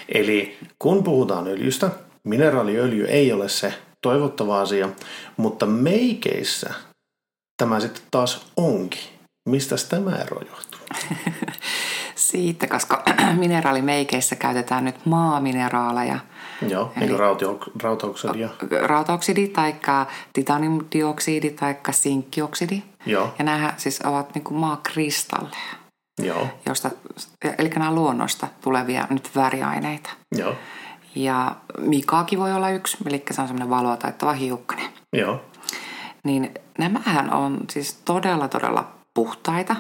Eli 0.09 0.57
kun 0.79 1.03
puhutaan 1.03 1.47
öljystä, 1.47 1.89
mineraaliöljy 2.23 3.05
ei 3.05 3.31
ole 3.31 3.49
se 3.49 3.73
toivottava 4.01 4.61
asia, 4.61 4.89
mutta 5.37 5.65
meikeissä 5.65 6.73
tämä 7.57 7.79
sitten 7.79 8.03
taas 8.11 8.47
onkin. 8.57 9.01
Mistä 9.49 9.75
tämä 9.89 10.15
ero 10.15 10.41
johtuu? 10.41 10.79
Siitä, 12.27 12.67
koska 12.67 13.03
mineraalimeikeissä 13.39 14.35
käytetään 14.35 14.85
nyt 14.85 15.05
maamineraaleja– 15.05 16.19
Joo, 16.67 16.91
Eli 16.97 17.05
niin 17.05 17.19
rautaoksidia. 17.83 18.49
Rautaoksidi 18.81 19.47
tai 19.47 19.75
titaniumdioksidi 20.33 21.49
tai 21.49 21.75
sinkkioksidi. 21.91 22.83
Joo. 23.05 23.33
Ja 23.39 23.45
nämä 23.45 23.73
siis 23.77 24.01
ovat 24.01 24.35
niin 24.35 24.43
kuin 24.43 24.57
maakristalleja. 24.57 25.75
Joo. 26.23 26.47
Josta, 26.65 26.91
eli 27.57 27.69
nämä 27.69 27.93
luonnosta 27.93 28.47
tulevia 28.61 29.07
nyt 29.09 29.29
väriaineita. 29.35 30.09
Joo. 30.37 30.55
Ja 31.15 31.55
mikaakin 31.77 32.39
voi 32.39 32.53
olla 32.53 32.69
yksi, 32.69 32.97
eli 33.05 33.23
se 33.31 33.41
on 33.41 33.47
semmoinen 33.47 33.69
valoa 33.69 33.97
taittava 33.97 34.33
hiukkanen. 34.33 34.89
Joo. 35.13 35.41
Niin 36.23 36.53
nämähän 36.77 37.33
on 37.33 37.59
siis 37.69 37.93
todella, 37.93 38.47
todella 38.47 38.87
puhtaita. 39.13 39.75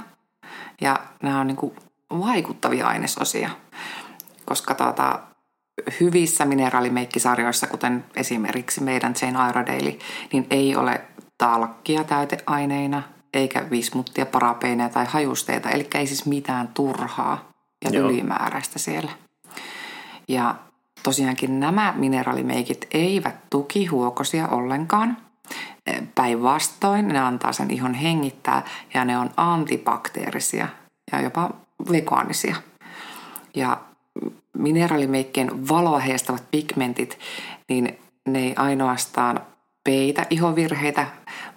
Ja 0.81 0.99
nämä 1.23 1.39
on 1.39 1.47
niin 1.47 1.57
kuin 1.57 1.75
vaikuttavia 2.09 2.87
ainesosia. 2.87 3.49
Koska 4.45 4.75
tuota, 4.75 5.19
hyvissä 5.99 6.45
mineraalimeikkisarjoissa, 6.45 7.67
kuten 7.67 8.05
esimerkiksi 8.15 8.83
meidän 8.83 9.13
Jane 9.21 9.49
Iredale, 9.49 9.97
niin 10.33 10.47
ei 10.49 10.75
ole 10.75 11.01
talkkia 11.37 12.03
täyteaineina, 12.03 13.03
eikä 13.33 13.69
vismuttia, 13.69 14.25
parapeineja 14.25 14.89
tai 14.89 15.05
hajusteita, 15.05 15.69
eli 15.69 15.87
ei 15.95 16.07
siis 16.07 16.25
mitään 16.25 16.67
turhaa 16.67 17.49
ja 17.85 17.89
Joo. 17.89 18.09
ylimääräistä 18.09 18.79
siellä. 18.79 19.11
Ja 20.27 20.55
tosiaankin 21.03 21.59
nämä 21.59 21.93
mineraalimeikit 21.97 22.87
eivät 22.91 23.35
tuki 23.49 23.85
huokosia 23.85 24.47
ollenkaan. 24.47 25.17
Päinvastoin 26.15 27.07
ne 27.07 27.19
antaa 27.19 27.53
sen 27.53 27.71
ihon 27.71 27.93
hengittää 27.93 28.63
ja 28.93 29.05
ne 29.05 29.17
on 29.17 29.29
antibakteerisia 29.37 30.67
ja 31.11 31.21
jopa 31.21 31.49
vegaanisia. 31.91 32.55
Ja 33.55 33.81
mineraalimeikkien 34.57 35.67
valoa 35.67 35.99
heistävät 35.99 36.43
pigmentit, 36.51 37.19
niin 37.69 37.99
ne 38.27 38.39
ei 38.39 38.53
ainoastaan 38.55 39.39
peitä 39.83 40.25
ihovirheitä, 40.29 41.07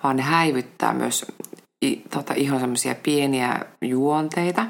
vaan 0.02 0.16
ne 0.16 0.22
häivyttää 0.22 0.94
myös 0.94 1.26
tota, 2.10 2.34
ihon 2.34 2.60
semmoisia 2.60 2.94
pieniä 2.94 3.60
juonteita. 3.82 4.66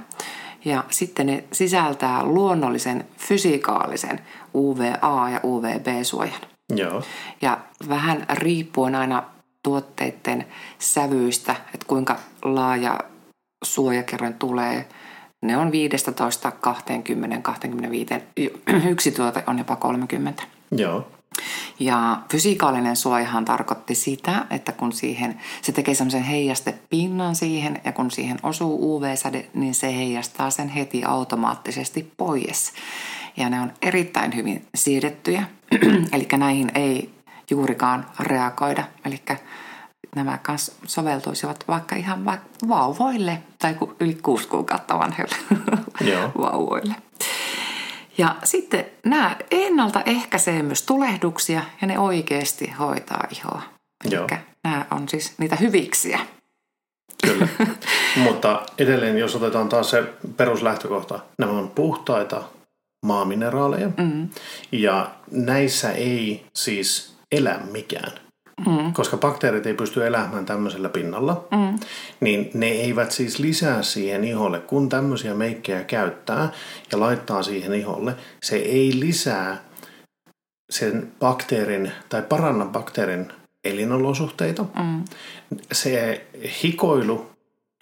Ja 0.64 0.85
sitten 0.90 1.26
ne 1.26 1.45
sisältää 1.52 2.25
luonnollisen 2.25 3.05
fysikaalisen 3.17 4.21
UVA- 4.55 5.31
ja 5.31 5.40
UVB-suojan. 5.45 6.40
Joo. 6.76 7.02
Ja 7.43 7.59
vähän 7.88 8.26
riippuen 8.31 8.95
aina 8.95 9.23
tuotteiden 9.62 10.47
sävyistä, 10.78 11.57
että 11.75 11.87
kuinka 11.87 12.17
laaja 12.43 12.99
suojakerroin 13.64 14.35
tulee– 14.35 14.88
ne 15.42 15.57
on 15.57 15.73
15, 15.73 16.50
20, 16.50 17.38
25, 17.42 18.14
yksi 18.88 19.11
tuote 19.11 19.45
on 19.47 19.59
jopa 19.59 19.76
30. 19.76 20.42
Joo. 20.71 21.09
Ja 21.80 22.23
fysikaalinen 22.30 22.97
suojahan 22.97 23.45
tarkoitti 23.45 23.95
sitä, 23.95 24.47
että 24.50 24.73
kun 24.73 24.92
siihen, 24.92 25.40
se 25.62 25.73
tekee 25.73 25.95
semmoisen 25.95 26.23
heijastepinnan 26.23 27.37
siihen 27.37 27.80
ja 27.85 27.92
kun 27.92 28.11
siihen 28.11 28.38
osuu 28.42 28.97
UV-säde, 28.97 29.47
niin 29.54 29.75
se 29.75 29.97
heijastaa 29.97 30.50
sen 30.50 30.68
heti 30.68 31.04
automaattisesti 31.04 32.12
pois. 32.16 32.73
Ja 33.37 33.50
ne 33.50 33.61
on 33.61 33.73
erittäin 33.83 34.37
hyvin 34.37 34.66
siirrettyjä, 34.75 35.42
eli 36.12 36.28
näihin 36.37 36.71
ei 36.75 37.11
juurikaan 37.50 38.07
reagoida. 38.21 38.85
Eli 39.04 39.21
nämä 40.17 40.38
kanssa 40.38 40.73
soveltuisivat 40.87 41.65
vaikka 41.69 41.97
ihan 41.97 42.25
vaikka 42.25 42.49
vauvoille 42.69 43.43
tai 43.59 43.77
yli 44.00 44.15
kuusi 44.15 44.49
kuukautta 44.49 44.99
vanhille 44.99 45.37
vauvoille. 46.45 46.95
Ja 48.19 48.37
sitten 48.45 48.87
nämä 49.05 49.37
ennaltaehkäisee 49.50 50.62
myös 50.62 50.83
tulehduksia 50.83 51.62
ja 51.81 51.87
ne 51.87 51.99
oikeasti 51.99 52.71
hoitaa 52.79 53.25
ihoa. 53.31 53.62
Eli 54.05 54.38
nämä 54.65 54.87
on 54.91 55.09
siis 55.09 55.38
niitä 55.38 55.57
hyviksiä. 55.57 56.21
Kyllä, 57.23 57.49
mutta 58.25 58.62
edelleen 58.79 59.19
jos 59.19 59.37
otetaan 59.37 59.69
taas 59.69 59.91
se 59.91 60.03
peruslähtökohta, 60.37 61.21
nämä 61.38 61.53
on 61.53 61.71
puhtaita 61.71 62.43
maamineraaleja 63.07 63.88
mm. 63.97 64.29
ja 64.73 65.11
näissä 65.31 65.93
ei 65.93 66.47
siis 66.55 67.17
elä 67.33 67.61
mikään 67.73 68.12
mm. 68.88 68.92
koska 68.92 69.16
bakteerit 69.16 69.66
ei 69.66 69.75
pysty 69.75 70.07
elämään 70.07 70.47
tämmöisellä 70.47 70.88
pinnalla, 70.88 71.49
mm. 71.50 71.78
niin 72.21 72.50
ne 72.54 72.66
eivät 72.66 73.12
siis 73.12 73.38
lisää 73.38 73.83
siihen 73.83 74.25
iholle, 74.25 74.61
kun 74.61 74.88
tämmöisiä 74.88 75.35
meikkejä 75.35 75.85
käyttää 75.85 76.49
ja 76.92 77.00
laittaa 77.00 77.42
siihen 77.42 77.75
iholle, 77.75 78.14
se 78.42 78.57
ei 78.57 79.00
lisää 79.00 79.64
sen 80.71 81.12
bakteerin 81.21 81.92
tai 82.09 82.23
paranna 82.23 82.64
bakteerin 82.64 83.33
elinolosuhteita. 83.64 84.64
Mm. 84.78 85.04
Se 85.73 86.26
hikoilu 86.62 87.30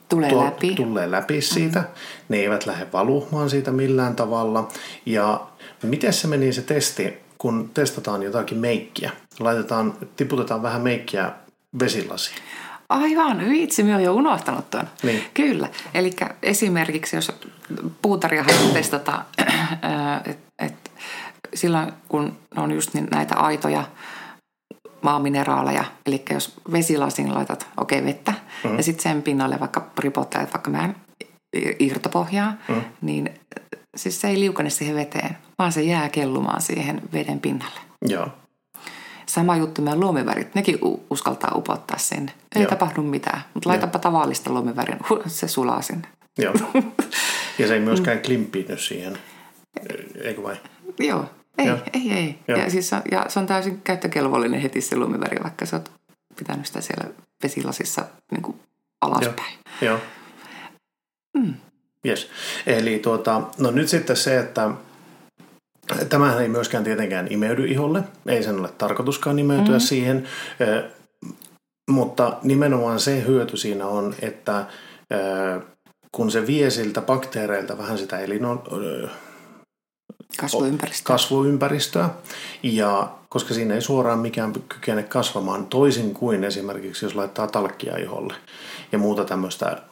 tulee 0.09 0.31
tuo, 0.31 0.45
läpi. 0.45 0.75
tulee 0.75 1.11
läpi 1.11 1.41
siitä. 1.41 1.81
Mm. 1.81 1.87
Ne 2.29 2.37
eivät 2.37 2.67
lähde 2.67 2.87
valumaan 2.93 3.51
siitä 3.51 3.71
millään 3.71 4.17
tavalla. 4.17 4.69
Ja 5.07 5.47
miten 5.83 6.13
se 6.13 6.29
meni 6.29 6.53
se 6.53 6.63
testi? 6.63 7.26
Kun 7.47 7.71
testataan 7.75 8.23
jotakin 8.23 8.59
meikkiä, 8.59 9.11
laitetaan, 9.41 9.95
tiputetaan 10.17 10.63
vähän 10.63 10.83
meikkiä 10.83 11.33
vesilasiin. 11.79 12.37
Aivan, 12.89 13.49
vitsi, 13.49 13.83
minä 13.83 13.95
olen 13.95 14.05
jo 14.05 14.15
unohtanut 14.15 14.71
tuon. 14.71 14.89
Niin. 15.03 15.25
Kyllä, 15.35 15.69
eli 15.95 16.11
esimerkiksi 16.43 17.17
jos 17.17 17.33
puutaria 18.03 18.43
haluaa 18.43 18.73
testata, 18.81 19.25
että 20.31 20.51
et, 20.59 20.91
silloin 21.55 21.93
kun 22.09 22.37
on 22.57 22.73
just 22.73 22.95
niin 22.95 23.09
näitä 23.11 23.37
aitoja 23.37 23.85
maamineraaleja, 25.03 25.85
eli 26.07 26.23
jos 26.31 26.55
vesilasiin 26.73 27.35
laitat, 27.35 27.67
okei 27.77 27.99
okay, 27.99 28.09
vettä, 28.09 28.35
mm. 28.65 28.77
ja 28.77 28.83
sitten 28.83 29.03
sen 29.03 29.23
pinnalle 29.23 29.61
vaikka 29.61 29.91
ripottelet 29.99 30.55
vaikka 30.55 30.73
vähän 30.73 30.97
irtopohjaa, 31.79 32.55
mm. 32.69 32.83
niin 33.01 33.31
siis 33.97 34.21
se 34.21 34.29
ei 34.29 34.41
liukane 34.41 34.71
siihen 34.71 34.97
veteen, 34.97 35.37
vaan 35.59 35.73
se 35.73 35.83
jää 35.83 36.09
kellumaan 36.09 36.63
siihen 36.63 37.03
veden 37.13 37.41
pinnalle. 37.41 37.81
Joo. 38.03 38.29
Sama 39.27 39.57
juttu 39.57 39.83
meidän 39.83 40.01
luomivärit, 40.01 40.55
nekin 40.55 40.79
uskaltaa 41.11 41.53
upottaa 41.55 41.99
sinne. 41.99 42.33
Ei 42.55 42.63
Joo. 42.63 42.71
tapahdu 42.71 43.03
mitään, 43.03 43.43
mutta 43.55 43.69
laitapa 43.69 43.99
tavallista 43.99 44.51
luomivärin, 44.51 44.99
se 45.27 45.49
sulaa 45.49 45.83
sinne. 45.83 46.09
Joo. 46.39 46.55
Ja 47.59 47.67
se 47.67 47.75
ei 47.75 47.81
myöskään 47.81 48.23
klimppinyt 48.23 48.81
siihen. 48.81 49.19
Eikö 50.21 50.43
vai? 50.43 50.57
Joo, 50.99 51.25
ei, 51.59 51.67
Joo. 51.67 51.79
ei, 51.93 52.13
ei. 52.13 52.39
Joo. 52.49 52.59
Ja, 52.59 52.71
siis 52.71 52.93
on, 52.93 53.03
ja 53.11 53.25
se 53.29 53.39
on 53.39 53.47
täysin 53.47 53.81
käyttökelvollinen 53.85 54.61
heti 54.61 54.81
se 54.81 54.97
lumiväri, 54.97 55.43
vaikka 55.43 55.67
sä 55.67 55.77
oot 55.77 55.91
pitänyt 56.37 56.67
sitä 56.67 56.81
siellä 56.81 57.05
vesilasissa 57.43 58.05
niin 58.31 58.43
kuin 58.43 58.61
alaspäin. 59.01 59.59
Joo. 59.81 59.99
Mm. 61.39 61.55
Yes. 62.07 62.31
Eli 62.67 62.99
tuota, 62.99 63.43
no 63.59 63.71
nyt 63.71 63.89
sitten 63.89 64.17
se, 64.17 64.39
että 64.39 64.71
tämähän 66.09 66.43
ei 66.43 66.49
myöskään 66.49 66.85
tietenkään 66.85 67.27
imeydy 67.31 67.67
iholle. 67.67 68.03
Ei 68.27 68.43
sen 68.43 68.59
ole 68.61 68.69
tarkoituskaan 68.79 69.39
imeytyä 69.39 69.63
Mhm. 69.65 69.71
mm-hmm. 69.73 69.81
siihen. 69.87 70.25
Mutta 71.91 72.39
nimenomaan 72.43 73.01
se 73.01 73.25
hyöty 73.27 73.57
siinä 73.57 73.87
on, 73.87 74.15
että 74.23 74.67
kun 76.13 76.31
se 76.31 76.47
vie 76.47 76.71
siltä 76.71 77.01
bakteereilta 77.03 77.79
vähän 77.79 77.99
sitä 77.99 78.19
elino, 78.19 78.63
eh, 79.03 79.11
Kasvuympäristö. 80.39 81.05
kasvuympäristöä, 81.05 82.09
ja 82.63 83.09
koska 83.29 83.55
siinä 83.55 83.75
ei 83.75 83.81
suoraan 83.81 84.19
mikään 84.19 84.53
kykene 84.69 85.03
kasvamaan 85.03 85.67
toisin 85.67 86.15
kuin 86.15 86.45
esimerkiksi 86.45 87.05
jos 87.05 87.15
laittaa 87.15 87.47
talkkia 87.47 87.97
iholle 87.97 88.35
ja 88.93 88.99
muuta 88.99 89.25
tämmöistä, 89.25 89.83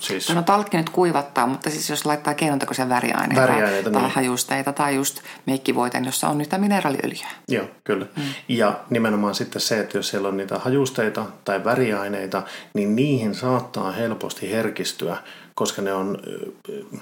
siis 0.00 0.34
No 0.34 0.42
talkki 0.42 0.76
nyt 0.76 0.90
kuivattaa, 0.90 1.46
mutta 1.46 1.70
siis 1.70 1.90
jos 1.90 2.06
laittaa 2.06 2.34
keinotekoisia 2.34 2.88
väriaineita, 2.88 3.42
Väriaineita, 3.42 3.90
tai 3.90 4.02
niin. 4.02 4.12
hajusteita 4.12 4.72
tai 4.72 4.94
just 4.94 5.20
meikkivoiten, 5.46 6.04
jossa 6.04 6.28
on 6.28 6.38
niitä 6.38 6.58
mineraaliöljyä. 6.58 7.28
Joo, 7.48 7.66
kyllä. 7.84 8.06
Mm. 8.16 8.22
Ja 8.48 8.80
nimenomaan 8.90 9.34
sitten 9.34 9.62
se, 9.62 9.80
että 9.80 9.98
jos 9.98 10.08
siellä 10.08 10.28
on 10.28 10.36
niitä 10.36 10.58
hajusteita 10.58 11.26
tai 11.44 11.64
väriaineita, 11.64 12.42
niin 12.74 12.96
niihin 12.96 13.34
saattaa 13.34 13.92
helposti 13.92 14.50
herkistyä, 14.52 15.16
koska 15.54 15.82
ne 15.82 15.92
on, 15.92 16.18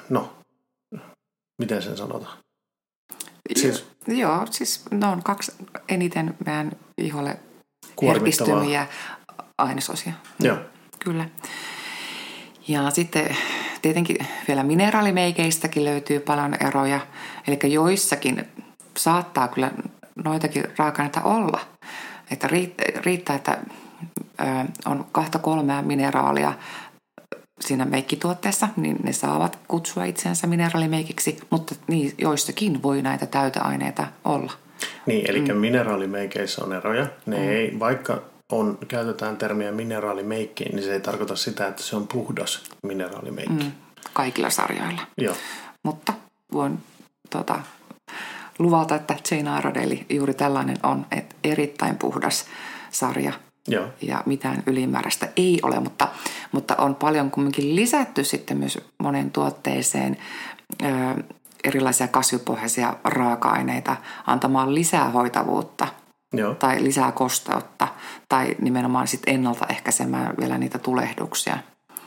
no, 0.09 0.33
miten 1.59 1.83
sen 1.83 1.97
sanotaan? 1.97 2.39
Siis- 3.57 3.87
Joo, 4.07 4.47
siis 4.51 4.83
ne 4.91 5.07
on 5.07 5.23
kaksi 5.23 5.53
eniten 5.89 6.35
meidän 6.47 6.73
iholle 6.99 7.39
herkistymiä 8.03 8.87
ainesosia. 9.59 10.13
Joo, 10.41 10.57
Kyllä. 10.99 11.29
Ja 12.69 12.91
sitten 12.91 13.37
tietenkin 13.83 14.17
vielä 14.49 14.63
mineraalimeikeistäkin 14.63 15.85
löytyy 15.85 16.21
paljon 16.21 16.55
eroja. 16.67 17.01
Eli 17.47 17.73
joissakin 17.73 18.45
saattaa 18.97 19.49
kyllä 19.49 19.71
noitakin 20.25 20.65
raaka-aineita 20.79 21.23
olla. 21.23 21.61
Että 22.31 22.49
riittää, 23.05 23.37
että 23.37 23.59
on 24.87 25.07
kahta 25.13 25.39
kolmea 25.39 25.83
mineraalia 25.83 26.53
siinä 27.61 27.85
meikkituotteessa, 27.85 28.69
niin 28.77 28.97
ne 29.03 29.13
saavat 29.13 29.59
kutsua 29.69 30.05
itseänsä 30.05 30.47
mineraalimeikiksi, 30.47 31.39
mutta 31.51 31.75
niin, 31.87 32.15
joissakin 32.19 32.83
voi 32.83 33.03
näitä 33.03 33.27
täyteaineita 33.27 34.07
olla. 34.25 34.53
niin, 35.07 35.31
eli 35.31 35.41
mm. 35.41 35.57
mineraalimeikeissä 35.57 36.65
on 36.65 36.73
eroja. 36.73 37.07
Ne 37.27 37.37
mm. 37.37 37.49
ei, 37.49 37.79
vaikka 37.79 38.23
on, 38.53 38.79
käytetään 38.89 39.37
termiä 39.37 39.73
mineraalimeikki, 39.73 40.65
niin 40.65 40.83
se 40.83 40.93
ei 40.93 41.01
tarkoita 41.01 41.37
sitä, 41.37 41.67
että 41.67 41.83
se 41.83 41.97
on 41.97 42.09
puhdas 42.09 42.63
mineraalimeikki. 42.83 43.65
Mm. 43.65 43.73
Kaikilla 44.13 44.51
sarjoilla. 44.51 45.01
Joo, 45.19 45.35
Mutta 45.85 46.13
voin 46.53 46.79
tota, 47.31 47.61
luvata, 48.59 48.95
että 48.95 49.17
Jane 49.31 49.59
Iredale 49.59 50.07
juuri 50.11 50.35
tällainen 50.35 50.77
on, 50.83 51.07
että 51.11 51.35
erittäin 51.45 51.97
puhdas 51.97 52.47
sarja 52.91 53.33
joo, 53.69 53.87
ja 54.03 54.23
mitään 54.27 54.63
ylimääräistä 54.67 55.29
ei 55.37 55.59
ole, 55.63 55.81
mutta, 55.81 56.09
mutta 56.53 56.77
on 56.77 56.95
paljon 56.95 57.31
kumminkin 57.31 57.77
lisätty 57.77 58.25
sitten 58.25 58.57
myös 58.57 58.79
monen 58.99 59.31
tuotteeseen 59.31 60.17
ö, 60.83 60.87
erilaisia 61.65 62.09
kasvipohjaisia 62.09 62.97
raaka-aineita 63.05 63.97
antamaan 64.27 64.75
lisää 64.75 65.11
hoitavuutta 65.11 65.89
joo, 66.33 66.55
tai 66.55 66.83
lisää 66.85 67.13
kosteutta 67.13 67.89
tai 68.29 68.57
nimenomaan 68.61 69.07
sitten 69.09 69.35
ennaltaehkäisemään 69.35 70.35
vielä 70.41 70.59
niitä 70.59 70.79
tulehduksia. 70.79 71.59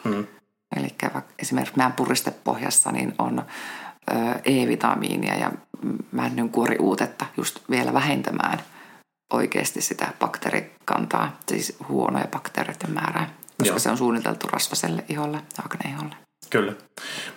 mm. 0.04 0.28
Eli 0.76 0.96
esimerkiksi 1.40 1.78
meidän 1.78 1.94
puristepohjassa 1.94 2.92
niin 2.92 3.14
on 3.20 3.46
E-vitamiinia 4.46 5.38
ja 5.38 5.52
männynkuoriuutetta 6.12 7.26
just 7.38 7.60
vielä 7.70 7.94
vähentämään 7.94 8.60
oikeasti 9.34 9.82
sitä 9.82 10.14
bakteerikantaa, 10.20 11.38
siis 11.48 11.76
huonoja 11.90 12.28
bakteereiden 12.28 12.92
määrää, 12.92 13.30
koska 13.58 13.74
Joo. 13.74 13.80
se 13.80 13.90
on 13.90 13.98
suunniteltu 13.98 14.48
rasvaselle 14.48 15.04
iholle, 15.10 15.42
akneiholle. 15.66 16.16
Kyllä. 16.50 16.74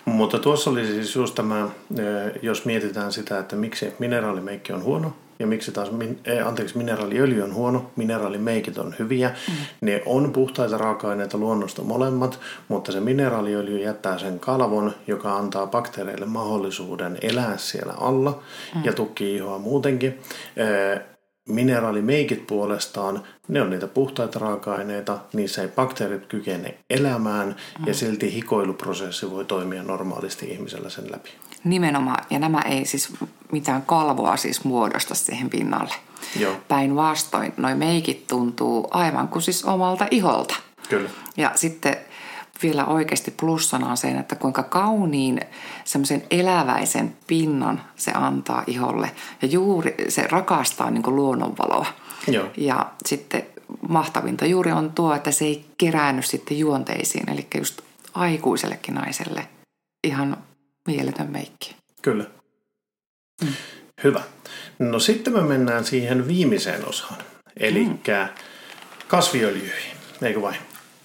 Mutta 0.05 0.39
tuossa 0.39 0.69
oli 0.69 0.85
siis 0.85 1.15
just 1.15 1.35
tämä, 1.35 1.69
jos 2.41 2.65
mietitään 2.65 3.11
sitä, 3.13 3.39
että 3.39 3.55
miksi 3.55 3.93
mineraalimeikki 3.99 4.73
on 4.73 4.83
huono 4.83 5.13
ja 5.39 5.47
miksi 5.47 5.71
taas, 5.71 5.91
min, 5.91 6.19
eh, 6.25 6.47
anteeksi, 6.47 6.77
mineraaliöljy 6.77 7.41
on 7.41 7.53
huono, 7.53 7.91
mineraalimeikit 7.95 8.77
on 8.77 8.95
hyviä. 8.99 9.29
Mm. 9.29 9.53
Ne 9.81 10.01
on 10.05 10.33
puhtaita 10.33 10.77
raaka-aineita 10.77 11.37
luonnosta 11.37 11.81
molemmat, 11.81 12.39
mutta 12.67 12.91
se 12.91 12.99
mineraaliöljy 12.99 13.79
jättää 13.79 14.17
sen 14.17 14.39
kalvon, 14.39 14.93
joka 15.07 15.37
antaa 15.37 15.67
bakteereille 15.67 16.25
mahdollisuuden 16.25 17.17
elää 17.21 17.57
siellä 17.57 17.93
alla 17.93 18.43
mm. 18.75 18.83
ja 18.83 18.93
tukkii 18.93 19.35
ihoa 19.35 19.57
muutenkin. 19.57 20.19
Ö, 20.57 20.99
Mineraalimeikit 21.49 22.47
puolestaan, 22.47 23.23
ne 23.47 23.61
on 23.61 23.69
niitä 23.69 23.87
puhtaita 23.87 24.39
raaka-aineita, 24.39 25.17
niissä 25.33 25.61
ei 25.61 25.67
bakteerit 25.67 26.25
kykene 26.25 26.77
elämään 26.89 27.47
mm. 27.47 27.87
ja 27.87 27.93
silti 27.93 28.33
hikoiluprosessi 28.33 29.31
voi 29.31 29.45
toimia 29.45 29.83
normaalisti 29.83 30.45
ihmisellä 30.45 30.89
sen 30.89 31.11
läpi. 31.11 31.29
Nimenomaan, 31.65 32.25
ja 32.29 32.39
nämä 32.39 32.61
ei 32.61 32.85
siis 32.85 33.13
mitään 33.51 33.81
kalvoa 33.81 34.37
siis 34.37 34.63
muodosta 34.63 35.15
siihen 35.15 35.49
pinnalle. 35.49 35.93
Joo, 36.39 36.55
Päinvastoin, 36.67 37.53
noi 37.57 37.75
meikit 37.75 38.27
tuntuu 38.27 38.87
aivan 38.91 39.27
kuin 39.27 39.41
siis 39.41 39.65
omalta 39.65 40.07
iholta. 40.11 40.55
kyllä. 40.89 41.09
Ja 41.37 41.51
sitten 41.55 41.97
vielä 42.63 42.85
oikeasti 42.85 43.31
plussana 43.31 43.89
on 43.89 43.97
se, 43.97 44.07
että 44.11 44.35
kuinka 44.35 44.63
kauniin 44.63 45.41
semmoisen 45.83 46.23
eläväisen 46.31 47.15
pinnan 47.27 47.81
se 47.95 48.11
antaa 48.11 48.63
iholle. 48.67 49.11
Ja 49.41 49.47
juuri 49.47 49.95
se 50.09 50.27
rakastaa 50.27 50.91
niin 50.91 51.03
kuin 51.03 51.15
luonnonvaloa. 51.15 51.85
Joo. 52.27 52.47
Ja 52.57 52.85
sitten 53.05 53.43
mahtavinta 53.89 54.45
juuri 54.45 54.71
on 54.71 54.91
tuo, 54.91 55.13
että 55.13 55.31
se 55.31 55.45
ei 55.45 55.65
keräänny 55.77 56.21
sitten 56.21 56.59
juonteisiin. 56.59 57.29
Eli 57.29 57.47
just 57.57 57.81
aikuisellekin 58.13 58.93
naiselle 58.93 59.47
ihan 60.03 60.37
mieletön 60.87 61.31
meikki. 61.31 61.75
Kyllä. 62.01 62.25
Mm. 63.43 63.53
Hyvä. 64.03 64.23
No 64.79 64.99
sitten 64.99 65.33
me 65.33 65.41
mennään 65.41 65.85
siihen 65.85 66.27
viimeiseen 66.27 66.89
osaan, 66.89 67.15
eli 67.59 67.85
mm. 67.85 67.97
kasviöljyihin, 69.07 69.97
eikö 70.21 70.41
vain? 70.41 70.57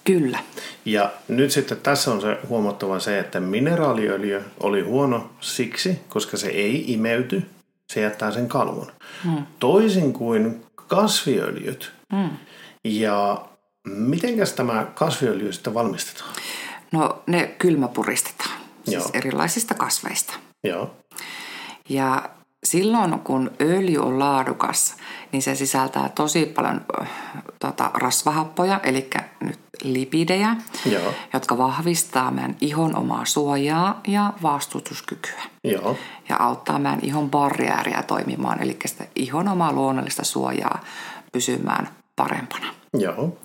Kyllä. 0.03 0.39
Ja 0.85 1.11
nyt 1.27 1.51
sitten 1.51 1.77
tässä 1.77 2.11
on 2.11 2.21
se 2.21 2.37
huomattava 2.47 2.99
se, 2.99 3.19
että 3.19 3.39
mineraaliöljy 3.39 4.43
oli 4.59 4.81
huono 4.81 5.29
siksi, 5.39 5.99
koska 6.09 6.37
se 6.37 6.47
ei 6.47 6.93
imeyty, 6.93 7.45
se 7.93 8.01
jättää 8.01 8.31
sen 8.31 8.47
kalvon. 8.47 8.91
Mm. 9.23 9.45
Toisin 9.59 10.13
kuin 10.13 10.65
kasviöljyt. 10.75 11.93
Mm. 12.13 12.29
Ja 12.83 13.45
mitenkäs 13.87 14.53
tämä 14.53 14.87
kasviöljy 14.93 15.53
sitten 15.53 15.73
valmistetaan? 15.73 16.29
No 16.91 17.23
ne 17.27 17.47
kylmäpuristetaan, 17.47 18.60
siis 18.83 18.95
Joo. 18.95 19.09
erilaisista 19.13 19.73
kasveista. 19.73 20.33
Joo, 20.63 20.91
Ja 21.89 22.29
silloin 22.63 23.19
kun 23.19 23.51
öljy 23.61 23.97
on 23.97 24.19
laadukas, 24.19 24.95
niin 25.31 25.41
se 25.41 25.55
sisältää 25.55 26.09
tosi 26.09 26.45
paljon 26.45 26.81
ö, 27.01 27.05
tota, 27.59 27.91
rasvahappoja, 27.93 28.79
eli 28.83 29.09
nyt 29.39 29.59
lipidejä, 29.83 30.55
Joo. 30.85 31.13
jotka 31.33 31.57
vahvistaa 31.57 32.31
meidän 32.31 32.55
ihon 32.61 32.95
omaa 32.95 33.25
suojaa 33.25 34.01
ja 34.07 34.33
vastustuskykyä. 34.43 35.41
joo, 35.63 35.97
Ja 36.29 36.35
auttaa 36.39 36.79
meidän 36.79 36.99
ihon 37.03 37.29
barriääriä 37.29 38.03
toimimaan, 38.03 38.61
eli 38.63 38.77
sitä 38.85 39.05
ihon 39.15 39.47
omaa 39.47 39.73
luonnollista 39.73 40.23
suojaa 40.23 40.81
pysymään 41.31 41.89
parempana. 42.15 42.67
joo, 42.93 43.37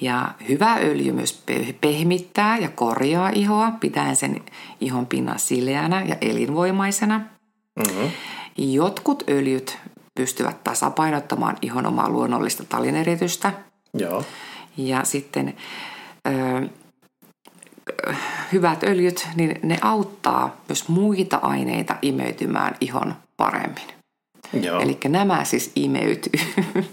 Ja 0.00 0.28
hyvä 0.48 0.74
öljy 0.74 1.12
myös 1.12 1.32
pe- 1.46 1.74
pehmittää 1.80 2.58
ja 2.58 2.68
korjaa 2.68 3.28
ihoa, 3.34 3.70
pitäen 3.80 4.16
sen 4.16 4.40
ihon 4.80 5.06
pinnan 5.06 5.38
sileänä 5.38 6.02
ja 6.02 6.16
elinvoimaisena. 6.20 7.20
mm-hmm. 7.76 8.10
Jotkut 8.58 9.22
öljyt 9.30 9.78
pystyvät 10.14 10.64
tasapainottamaan 10.64 11.56
ihon 11.62 11.86
omaa 11.86 12.08
luonnollista 12.10 12.64
talineritystä. 12.64 13.52
joo, 13.94 14.24
Ja 14.76 15.04
sitten 15.04 15.54
ö, 16.28 16.68
hyvät 18.52 18.82
öljyt, 18.82 19.28
niin 19.34 19.58
ne 19.62 19.78
auttaa 19.82 20.56
myös 20.68 20.88
muita 20.88 21.36
aineita 21.42 21.96
imeytymään 22.02 22.74
ihon 22.80 23.14
paremmin. 23.36 23.88
Eli 24.80 24.98
nämä 25.08 25.44
siis 25.44 25.72
imeytyy. 25.76 26.32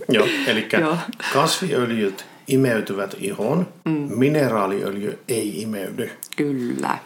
Joo, 0.09 0.27
eli 0.47 0.67
kasviöljyt 1.33 2.25
imeytyvät 2.47 3.15
ihoon, 3.19 3.67
mm. 3.86 4.08
mineraaliöljy 4.15 5.19
ei 5.27 5.62
imeydy. 5.62 6.12
Kyllä. 6.38 6.97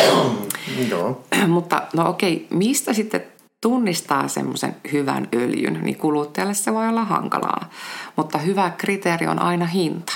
Joo. 0.90 1.24
Mutta 1.46 1.82
no 1.94 2.08
okei, 2.08 2.46
mistä 2.50 2.92
sitten 2.92 3.24
tunnistaa 3.60 4.28
semmoisen 4.28 4.76
hyvän 4.92 5.28
öljyn, 5.34 5.80
niin 5.82 5.98
kuluttajalle 5.98 6.54
se 6.54 6.72
voi 6.72 6.88
olla 6.88 7.04
hankalaa. 7.04 7.70
Mutta 8.16 8.38
hyvä 8.38 8.70
kriteeri 8.70 9.26
on 9.26 9.38
aina 9.38 9.66
hinta. 9.66 10.12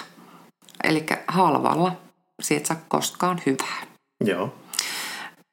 Eli 0.84 1.06
halvalla 1.28 1.96
siitä 2.42 2.66
saa 2.66 2.76
koskaan 2.88 3.40
hyvää. 3.46 3.82
Joo. 4.24 4.54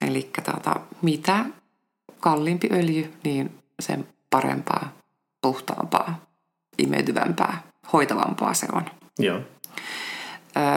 Eli 0.01 0.29
tota, 0.45 0.75
mitä 1.01 1.45
kalliimpi 2.19 2.69
öljy, 2.71 3.13
niin 3.23 3.57
sen 3.79 4.07
parempaa, 4.29 4.91
puhtaampaa, 5.41 6.25
imeytyvämpää, 6.77 7.63
hoitavampaa 7.93 8.53
se 8.53 8.67
on. 8.73 8.85
Joo. 9.19 9.39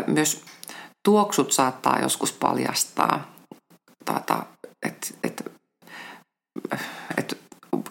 Myös 0.06 0.44
tuoksut 1.04 1.52
saattaa 1.52 1.98
joskus 2.02 2.32
paljastaa, 2.32 3.34
tota, 4.04 4.42
että 4.86 5.06
et, 5.24 5.52
et 7.16 7.38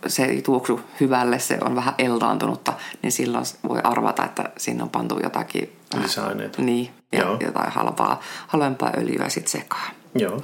se 0.08 0.26
ei 0.26 0.42
tuoksu 0.42 0.82
hyvälle, 1.00 1.40
se 1.40 1.58
on 1.62 1.76
vähän 1.76 1.94
eltaantunutta, 1.98 2.74
niin 3.02 3.12
silloin 3.12 3.46
voi 3.68 3.80
arvata, 3.84 4.26
että 4.26 4.50
sinne 4.58 4.84
on 4.84 4.90
pantu 4.90 5.20
jotakin 5.24 5.78
Lisäaineita. 6.02 6.62
Niin, 6.62 6.94
ja 7.12 7.20
Joo. 7.20 7.38
jotain 7.40 7.72
halpaa, 7.72 8.22
halvempaa 8.48 8.92
öljyä 8.98 9.30
sitten 9.30 9.52
sekaan. 9.52 9.92
Joo. 10.16 10.42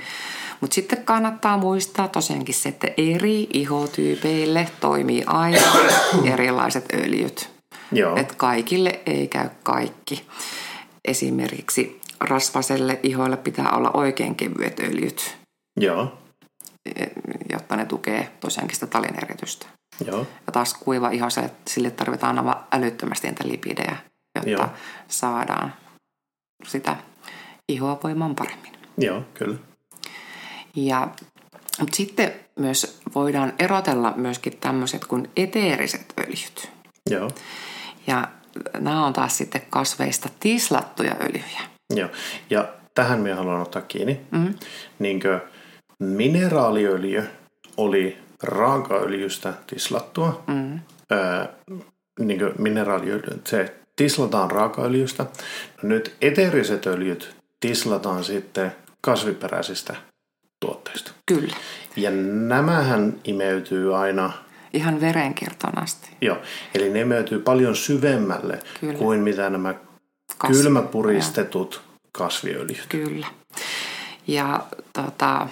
Mutta 0.62 0.76
sitten 0.76 1.04
kannattaa 1.04 1.58
muistaa 1.58 2.08
tosiaankin 2.08 2.56
se, 2.56 2.70
että 2.70 2.88
eri 2.98 3.48
ihotyypeille 3.54 4.70
toimii 4.80 5.24
aina 5.28 5.62
erilaiset 6.34 6.86
öljyt. 6.94 7.53
Joo. 7.98 8.16
Et 8.18 8.36
kaikille 8.36 9.00
ei 9.06 9.28
käy 9.28 9.50
kaikki. 9.64 10.28
Esimerkiksi 11.06 12.02
rasvaselle 12.22 13.00
ihoille 13.04 13.38
pitää 13.38 13.72
olla 13.72 13.92
oikein 13.94 14.36
kevyet 14.36 14.80
öljyt, 14.80 15.38
Joo. 15.80 16.18
jotta 17.52 17.76
ne 17.76 17.86
tukee 17.86 18.32
tosiaankin 18.40 18.76
sitä 18.76 18.88
talin 18.88 19.24
eritystä. 19.24 19.66
Joo. 20.06 20.28
Ja 20.48 20.52
taas 20.54 20.74
kuiva 20.74 21.10
ihoselle, 21.10 21.52
sille 21.68 21.92
tarvitaan 21.92 22.38
aivan 22.38 22.64
älyttömästi 22.72 23.28
niitä 23.28 23.48
lipidejä, 23.48 23.98
jotta 24.36 24.50
Joo. 24.50 24.70
saadaan 25.08 25.74
sitä 26.68 26.96
ihoa 27.70 28.00
voimaan 28.04 28.36
paremmin. 28.36 28.74
Joo, 28.98 29.22
kyllä. 29.34 29.58
Ja 30.76 31.08
mutta 31.80 31.96
sitten 31.96 32.34
myös 32.56 33.02
voidaan 33.16 33.54
erotella 33.60 34.14
myöskin 34.16 34.58
tämmöiset 34.58 35.06
kuin 35.06 35.30
eteeriset 35.38 36.14
öljyt. 36.20 36.72
Joo. 37.10 37.32
Ja 38.08 38.28
nämä 38.80 39.06
on 39.06 39.14
taas 39.14 39.38
sitten 39.38 39.62
kasveista 39.70 40.30
tislattuja 40.40 41.16
öljyjä. 41.22 41.62
Joo. 41.96 42.10
Ja 42.50 42.68
tähän 42.96 43.20
minä 43.20 43.36
haluan 43.36 43.62
ottaa 43.62 43.82
kiinni. 43.82 44.22
Mm. 44.32 44.54
Niinkö 45.00 45.40
mineraaliöljy 46.00 47.24
oli 47.78 48.18
raakaöljystä 48.44 49.54
tislattua. 49.68 50.44
Mm. 50.48 50.80
Öö, 51.12 51.46
niinkö 52.20 52.54
mineraaliöljy, 52.58 53.42
se 53.48 53.76
tislataan 53.96 54.52
raakaöljystä. 54.52 55.26
No 55.82 55.90
nyt 55.90 56.16
eteeriset 56.22 56.88
öljyt 56.88 57.36
tislataan 57.60 58.24
sitten 58.24 58.76
kasviperäisistä 59.02 59.96
tuotteista. 60.60 61.12
Kyllä. 61.26 61.56
Ja 61.96 62.12
nämähän 62.48 63.16
imeytyy 63.24 63.98
aina 63.98 64.32
Ihan 64.74 65.02
verenkiertoon 65.02 65.84
asti. 65.84 66.10
Joo, 66.22 66.38
eli 66.76 66.90
ne 66.90 67.02
imeytyy 67.02 67.40
paljon 67.40 67.76
syvemmälle 67.76 68.60
Kyllä. 68.80 69.00
kuin 69.00 69.20
mitä 69.20 69.50
nämä 69.50 69.74
Kasvi- 70.38 70.52
kylmäpuristetut 70.52 71.82
kasviöljyt. 72.12 72.86
Kyllä. 72.90 73.28
Ja, 74.28 74.64
tota, 74.94 75.48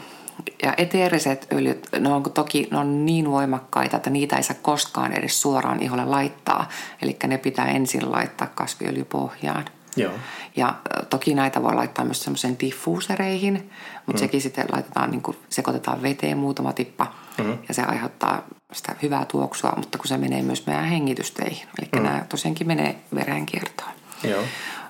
ja 0.64 0.74
eteeriset 0.78 1.48
öljyt, 1.54 1.88
ne 2.00 2.10
on 2.10 2.24
toki 2.24 2.68
ne 2.72 2.78
on 2.78 3.06
niin 3.06 3.32
voimakkaita, 3.32 3.98
että 3.98 4.10
niitä 4.10 4.36
ei 4.36 4.44
saa 4.44 4.56
koskaan 4.62 5.14
edes 5.14 5.42
suoraan 5.42 5.82
iholle 5.82 6.06
laittaa. 6.06 6.70
Eli 7.02 7.18
ne 7.28 7.38
pitää 7.38 7.68
ensin 7.68 8.12
laittaa 8.12 8.48
kasviöljypohjaan. 8.48 9.66
Joo, 9.96 10.14
Ja 10.56 10.76
toki 11.10 11.34
näitä 11.34 11.64
voi 11.64 11.76
laittaa 11.76 12.06
myös 12.06 12.24
semmoiseen 12.24 12.60
diffuusereihin, 12.60 13.72
mutta 14.06 14.14
mm. 14.14 14.18
sekin 14.18 14.42
sitten 14.42 14.66
laitetaan, 14.72 15.12
niin 15.12 15.22
kuin, 15.22 15.38
sekoitetaan 15.50 16.02
veteen 16.02 16.38
muutama 16.38 16.74
tippa 16.74 17.14
mm. 17.38 17.58
ja 17.68 17.74
se 17.74 17.82
aiheuttaa 17.82 18.44
sitä 18.72 18.96
hyvää 19.02 19.26
tuoksua, 19.26 19.74
mutta 19.78 19.98
kun 19.98 20.08
se 20.08 20.18
menee 20.18 20.42
myös 20.42 20.66
meidän 20.68 20.86
hengitysteihin, 20.86 21.68
eli 21.80 21.90
mm. 21.96 22.04
nämä 22.04 22.26
tosiaankin 22.30 22.68
menee 22.68 22.96
verenkiertoon. 23.16 23.92
joo, 24.24 24.44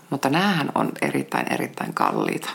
Mutta 0.09 0.29
näähän 0.29 0.71
on 0.75 0.91
erittäin, 1.01 1.53
erittäin 1.53 1.93
kalliita. 1.93 2.49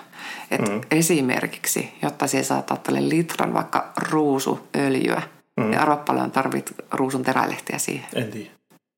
Et 0.51 0.61
mm. 0.61 0.81
Esimerkiksi, 0.91 1.93
jotta 2.03 2.27
siellä 2.27 2.47
saattaa 2.47 2.77
tälle 2.77 3.09
litran 3.09 3.55
vaikka 3.55 3.93
ruusuöljyä, 4.11 5.23
mm. 5.61 5.71
niin 5.71 5.81
arva 5.81 5.97
paljon 5.97 6.31
tarvit 6.31 6.75
ruusun 6.91 7.23
terälehtiä 7.23 7.79
siihen. 7.79 8.07
en 8.15 8.31
tiedä. 8.31 8.51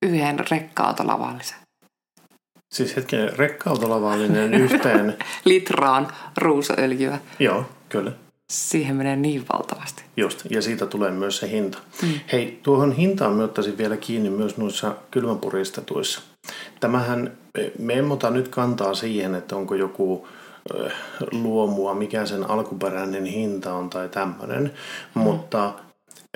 Yhden 0.02 0.38
rekka-autolavallisen. 0.50 1.56
Siis 2.74 2.96
hetken 2.96 3.38
rekkautolavallinen 3.38 4.54
yhteen. 4.54 5.16
Litraan 5.44 6.08
ruusuöljyä. 6.36 7.18
Joo, 7.38 7.66
kyllä. 7.88 8.12
Siihen 8.52 8.96
menee 8.96 9.16
niin 9.16 9.44
valtavasti. 9.52 10.02
Just, 10.16 10.46
ja 10.50 10.62
siitä 10.62 10.86
tulee 10.86 11.10
myös 11.10 11.38
se 11.38 11.50
hinta. 11.50 11.78
Mm. 12.02 12.08
Hei, 12.32 12.60
tuohon 12.62 12.92
hintaan 12.92 13.32
mä 13.32 13.44
ottaisin 13.44 13.78
vielä 13.78 13.96
kiinni 13.96 14.30
myös 14.30 14.56
noissa 14.56 14.96
kylmäpuristetuissa. 15.10 16.20
Tämähän, 16.80 17.32
me 17.78 17.94
emme 17.94 18.12
ota 18.12 18.30
nyt 18.30 18.48
kantaa 18.48 18.94
siihen, 18.94 19.34
että 19.34 19.56
onko 19.56 19.74
joku 19.74 20.28
ö, 20.74 20.90
luomua, 21.32 21.94
mikä 21.94 22.26
sen 22.26 22.50
alkuperäinen 22.50 23.24
hinta 23.24 23.74
on 23.74 23.90
tai 23.90 24.08
tämmöinen, 24.08 24.74
mm. 25.14 25.22
mutta 25.22 25.74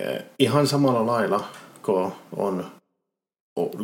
ö, 0.01 0.22
ihan 0.38 0.66
samalla 0.66 1.07
lailla, 1.07 1.44
kun 1.83 2.12
on 2.37 2.64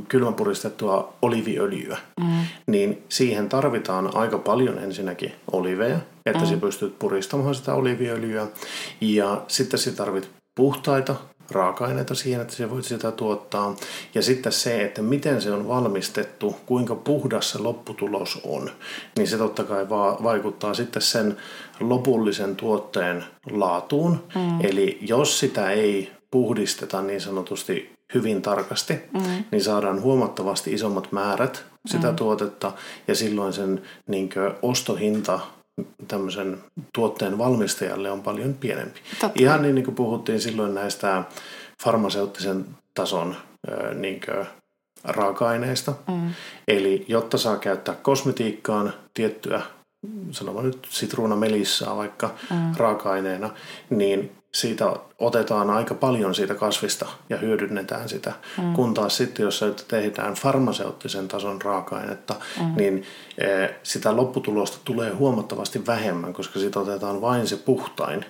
kylmäpuristettua 0.09 1.14
oliviöljyä, 1.22 1.98
mm. 2.20 2.26
niin 2.66 3.02
siihen 3.09 3.48
tarvitaan 3.48 4.16
aika 4.16 4.38
paljon 4.38 4.78
ensinnäkin 4.78 5.33
oliveja, 5.52 5.98
että 6.26 6.42
mm. 6.42 6.46
sä 6.46 6.57
pystyt 6.57 6.98
puristamaan 6.98 7.54
sitä 7.54 7.74
oliviöljyä. 7.74 8.46
Ja 9.00 9.42
sitten 9.48 9.81
sä 9.81 9.92
tarvit 9.92 10.31
puhtaita 10.54 11.16
raaka-aineita 11.50 12.14
siihen, 12.14 12.40
että 12.40 12.54
sä 12.54 12.70
voit 12.70 12.85
sitä 12.85 13.11
tuottaa. 13.11 13.76
Ja 14.14 14.22
sitten 14.22 14.52
se, 14.52 14.83
että 14.85 15.02
miten 15.02 15.42
se 15.42 15.50
on 15.50 15.68
valmistettu, 15.68 16.57
kuinka 16.66 16.94
puhdas 16.94 17.50
se 17.50 17.59
lopputulos 17.59 18.40
on, 18.44 18.70
niin 19.16 19.28
se 19.28 19.38
totta 19.38 19.64
kai 19.64 19.88
va- 19.88 20.18
vaikuttaa 20.22 20.74
sitten 20.74 21.02
sen 21.02 21.37
lopullisen 21.81 22.57
tuotteen 22.57 23.24
laatuun. 23.50 24.24
Mm. 24.35 24.61
Eli 24.61 24.98
jos 25.00 25.38
sitä 25.38 25.70
ei 25.70 26.12
puhdisteta 26.31 27.02
niin 27.02 27.20
sanotusti 27.20 27.97
hyvin 28.14 28.42
tarkasti, 28.42 28.94
mm. 29.12 29.44
niin 29.50 29.64
saadaan 29.64 30.02
huomattavasti 30.02 30.72
isommat 30.72 31.12
määrät 31.12 31.64
sitä 31.86 32.10
mm. 32.10 32.16
tuotetta 32.16 32.72
ja 33.08 33.14
silloin 33.14 33.52
sen 33.52 33.82
niin 34.06 34.30
ostohinta 34.62 35.40
tämmöisen 36.08 36.58
tuotteen 36.94 37.38
valmistajalle 37.38 38.10
on 38.10 38.22
paljon 38.22 38.54
pienempi. 38.54 39.00
Totta. 39.20 39.40
Ihan 39.40 39.62
niin, 39.62 39.74
niin 39.74 39.84
kuin 39.84 39.94
puhuttiin 39.94 40.40
silloin 40.40 40.74
näistä 40.74 41.22
farmaseuttisen 41.82 42.66
tason 42.94 43.36
niin 43.94 44.20
raaka-aineista. 45.04 45.94
Mm. 46.08 46.30
Eli 46.68 47.04
jotta 47.08 47.38
saa 47.38 47.56
käyttää 47.56 47.94
kosmetiikkaan 47.94 48.92
tiettyä, 49.14 49.62
sanotaan 50.30 50.66
nyt 50.66 50.88
sitruunamelissaa 50.90 51.96
vaikka 51.96 52.34
mm. 52.50 52.74
raaka-aineena, 52.76 53.50
niin 53.90 54.38
siitä 54.54 54.92
otetaan 55.18 55.70
aika 55.70 55.94
paljon 55.94 56.34
siitä 56.34 56.54
kasvista 56.54 57.06
ja 57.28 57.37
hyödynnetään 57.37 58.08
sitä. 58.08 58.32
Mm. 58.58 58.72
Kun 58.72 58.94
taas 58.94 59.16
sitten, 59.16 59.44
jos 59.44 59.64
tehdään 59.88 60.34
farmaseuttisen 60.34 61.28
tason 61.28 61.62
raaka-ainetta, 61.62 62.34
mm. 62.61 62.76
niin 62.76 63.04
e, 63.38 63.68
sitä 63.82 64.16
lopputulosta 64.16 64.78
tulee 64.84 65.11
huomattavasti 65.11 65.87
vähemmän, 65.87 66.32
koska 66.32 66.61
siitä 66.61 66.80
otetaan 66.80 67.20
vain 67.20 67.46
se 67.46 67.56
puhtain 67.56 68.24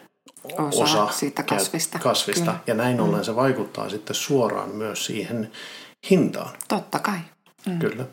Osa 0.58 0.82
osa 0.82 1.08
siitä 1.10 1.42
kasvista. 1.42 1.98
kasvista. 1.98 2.44
Kyllä. 2.44 2.58
Ja 2.66 2.74
näin 2.74 3.00
ollen 3.00 3.24
se 3.24 3.36
vaikuttaa 3.36 3.88
sitten 3.88 4.16
suoraan 4.16 4.70
myös 4.70 5.06
siihen 5.06 5.52
hintaan. 6.10 6.50
Totta 6.68 6.98
kai. 6.98 7.18
Mm. 7.66 7.78
Kyllä. 7.78 8.04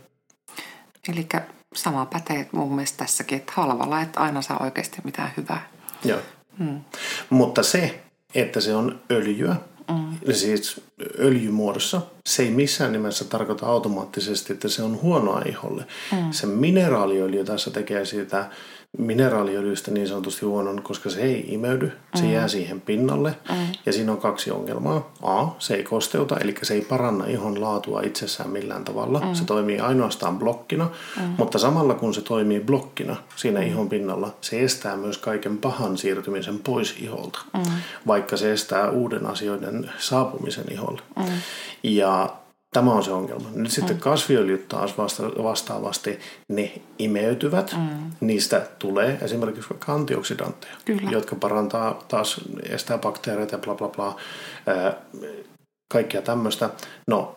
Eli 1.07 1.27
sama 1.75 2.05
pätee 2.05 2.49
mun 2.51 2.75
mielestä 2.75 2.97
tässäkin, 2.97 3.37
että 3.37 3.53
halvalla 3.55 4.01
et 4.01 4.17
aina 4.17 4.41
saa 4.41 4.57
oikeasti 4.63 4.97
mitään 5.03 5.31
hyvää. 5.37 5.69
Joo. 6.03 6.19
Mm. 6.59 6.81
Mutta 7.29 7.63
se, 7.63 7.99
että 8.35 8.61
se 8.61 8.75
on 8.75 8.99
öljyä, 9.11 9.55
mm. 9.91 10.33
siis 10.33 10.81
öljymuodossa, 11.19 12.01
se 12.25 12.43
ei 12.43 12.51
missään 12.51 12.91
nimessä 12.91 13.25
tarkoita 13.25 13.65
automaattisesti, 13.65 14.53
että 14.53 14.67
se 14.67 14.83
on 14.83 15.01
huonoa 15.01 15.41
iholle. 15.45 15.85
Mm. 16.11 16.31
Se 16.31 16.47
mineraaliöljy 16.47 17.43
tässä 17.43 17.71
tekee 17.71 18.05
siitä 18.05 18.49
mineraaliöljystä 18.97 19.91
niin 19.91 20.07
sanotusti 20.07 20.45
huonon, 20.45 20.83
koska 20.83 21.09
se 21.09 21.21
ei 21.21 21.45
imeydy, 21.47 21.91
se 22.15 22.23
mm. 22.23 22.31
jää 22.31 22.47
siihen 22.47 22.81
pinnalle. 22.81 23.35
Mm. 23.49 23.55
Ja 23.85 23.93
siinä 23.93 24.11
on 24.11 24.17
kaksi 24.17 24.51
ongelmaa. 24.51 25.13
A, 25.21 25.47
se 25.59 25.73
ei 25.73 25.83
kosteuta, 25.83 26.37
eli 26.37 26.55
se 26.61 26.73
ei 26.73 26.81
paranna 26.81 27.25
ihon 27.25 27.61
laatua 27.61 28.01
itsessään 28.01 28.49
millään 28.49 28.85
tavalla. 28.85 29.19
Mm. 29.19 29.33
Se 29.33 29.45
toimii 29.45 29.79
ainoastaan 29.79 30.39
blokkina, 30.39 30.89
mm. 31.17 31.33
mutta 31.37 31.59
samalla 31.59 31.93
kun 31.93 32.13
se 32.13 32.21
toimii 32.21 32.59
blokkina 32.59 33.15
siinä 33.35 33.61
ihon 33.61 33.89
pinnalla, 33.89 34.35
se 34.41 34.63
estää 34.63 34.97
myös 34.97 35.17
kaiken 35.17 35.57
pahan 35.57 35.97
siirtymisen 35.97 36.59
pois 36.59 36.95
iholta, 37.01 37.39
mm. 37.53 37.63
vaikka 38.07 38.37
se 38.37 38.53
estää 38.53 38.89
uuden 38.89 39.25
asioiden 39.25 39.91
saapumisen 39.97 40.71
iholle. 40.71 41.01
Mm. 41.15 41.25
Ja 41.83 42.29
Tämä 42.75 42.91
on 42.91 43.03
se 43.03 43.11
ongelma. 43.11 43.49
Nyt 43.53 43.71
sitten 43.71 43.95
mm. 43.95 43.99
kasviöljyt 43.99 44.67
taas 44.67 44.97
vasta, 44.97 45.23
vastaavasti, 45.23 46.19
ne 46.49 46.81
imeytyvät. 46.99 47.75
Mm. 47.77 48.11
Niistä 48.21 48.67
tulee 48.79 49.17
esimerkiksi 49.21 49.69
vaikka 49.69 49.93
antioksidantteja, 49.93 50.73
Kyllä. 50.85 51.11
jotka 51.11 51.35
parantaa 51.35 52.03
taas, 52.07 52.41
estää 52.69 52.97
bakteereita 52.97 53.55
ja 53.55 53.59
bla 53.59 53.75
bla 53.75 53.89
bla. 53.89 54.15
Ää, 54.67 55.01
kaikkea 55.93 56.21
tämmöistä. 56.21 56.69
No, 57.07 57.35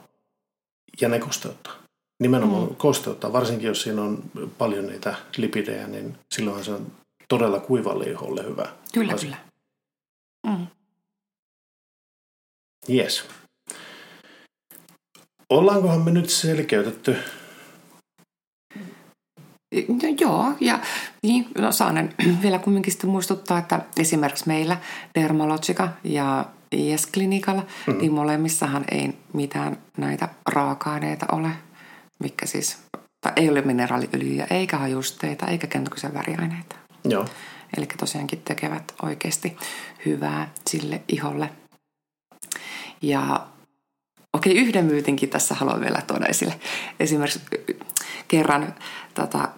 ja 1.01 1.09
ne 1.09 1.19
kosteuttaa. 1.19 1.73
Nimenomaan 2.21 2.69
mm. 2.69 2.77
kosteuttaa, 2.77 3.33
varsinkin 3.33 3.67
jos 3.67 3.83
siinä 3.83 4.03
on 4.03 4.23
paljon 4.59 4.87
niitä 4.87 5.15
lipidejä, 5.37 5.87
niin 5.87 6.19
silloinhan 6.35 6.65
se 6.65 6.73
on 6.73 6.87
todella 7.29 7.61
kuivalle 7.61 8.05
iholle 8.05 8.45
hyvä. 8.45 8.69
Kyllä, 8.95 9.15
asia. 9.15 9.31
kyllä. 9.31 10.57
Mm. 10.57 10.67
Yes. 12.91 13.25
Ollaankohan 15.51 16.01
me 16.01 16.11
nyt 16.11 16.31
selkeytetty? 16.31 17.17
No, 19.89 20.09
joo, 20.21 20.53
ja 20.61 20.81
niin, 21.23 21.49
no, 21.59 21.73
saanen 21.73 22.15
vielä 22.43 22.59
kumminkin 22.59 22.93
sitten 22.93 23.11
muistuttaa, 23.11 23.59
että 23.59 23.81
esimerkiksi 23.97 24.47
meillä 24.47 24.77
Dermalogica 25.15 25.89
ja 26.05 26.45
IS-klinikalla, 26.73 27.63
mm-hmm. 27.63 28.01
niin 28.01 28.13
molemmissahan 28.13 28.85
ei 28.91 29.19
mitään 29.33 29.79
näitä 29.97 30.29
raaka-aineita 30.47 31.27
ole, 31.33 31.49
mikä 32.19 32.47
siis 32.47 32.79
ei 33.37 33.49
ole 33.51 33.63
mineraaliöljyjä, 33.63 34.47
eikä 34.51 34.79
hajusteita, 34.79 35.47
eikä 35.47 35.67
kentokysen 35.67 36.15
väriaineita. 36.15 36.77
Joo. 37.05 37.27
Eli 37.77 37.87
tosiaankin 37.87 38.43
tekevät 38.45 38.95
oikeasti 39.03 39.57
hyvää 40.07 40.51
sille 40.71 41.03
iholle. 41.09 41.51
Ja 43.03 43.47
Okei, 44.39 44.57
yhden 44.57 44.85
myytinkin 44.85 45.29
tässä 45.29 45.55
haluan 45.55 45.81
vielä 45.81 46.03
tuoda 46.07 46.27
esille. 46.27 46.55
Esimerkiksi 47.01 47.41
kerran 48.29 48.75
tota, 49.15 49.49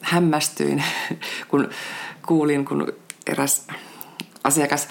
hämmästyin, 0.00 0.84
kun 1.50 1.68
kuulin, 2.26 2.64
kun 2.64 2.92
eräs 3.26 3.66
asiakas 4.44 4.88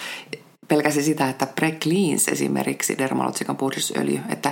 pelkäsi 0.67 1.04
sitä, 1.04 1.30
että 1.30 1.47
Precleans 1.47 2.28
esimerkiksi 2.28 2.97
dermalogikan 2.97 3.58
puhdistusöljy, 3.58 4.19
että 4.30 4.52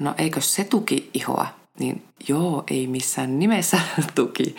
no 0.00 0.14
eikö 0.18 0.40
se 0.40 0.64
tuki 0.64 1.10
ihoa? 1.14 1.46
Niin 1.78 2.02
joo, 2.28 2.64
ei 2.70 2.86
missään 2.86 3.38
nimessä 3.38 3.80
tuki, 4.14 4.56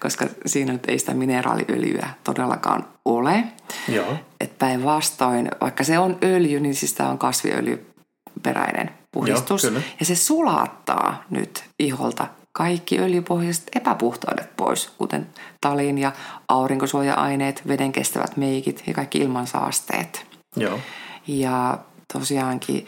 koska 0.00 0.26
siinä 0.46 0.72
nyt 0.72 0.88
ei 0.88 0.98
sitä 0.98 1.14
mineraaliöljyä 1.14 2.08
todellakaan 2.24 2.88
ole. 3.04 3.44
Joo. 3.88 4.16
Et 4.40 4.58
päinvastoin, 4.58 5.48
vaikka 5.60 5.84
se 5.84 5.98
on 5.98 6.18
öljy, 6.22 6.60
niin 6.60 6.74
siis 6.74 6.92
tämä 6.92 7.10
on 7.10 7.18
kasviöljy 7.18 7.95
peräinen 8.42 8.90
puhdistus. 9.12 9.64
Joo, 9.64 9.74
ja 10.00 10.06
se 10.06 10.14
sulattaa 10.14 11.24
nyt 11.30 11.64
iholta 11.78 12.26
kaikki 12.52 12.98
öljypohjaiset 12.98 13.68
epäpuhtaudet 13.76 14.56
pois, 14.56 14.90
kuten 14.98 15.26
talin 15.60 15.98
ja 15.98 16.12
aurinkosuoja-aineet, 16.48 17.62
veden 17.68 17.92
kestävät 17.92 18.36
meikit 18.36 18.82
ja 18.86 18.94
kaikki 18.94 19.18
ilmansaasteet. 19.18 20.26
Joo. 20.56 20.78
Ja 21.26 21.78
tosiaankin, 22.12 22.86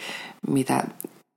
mitä 0.48 0.84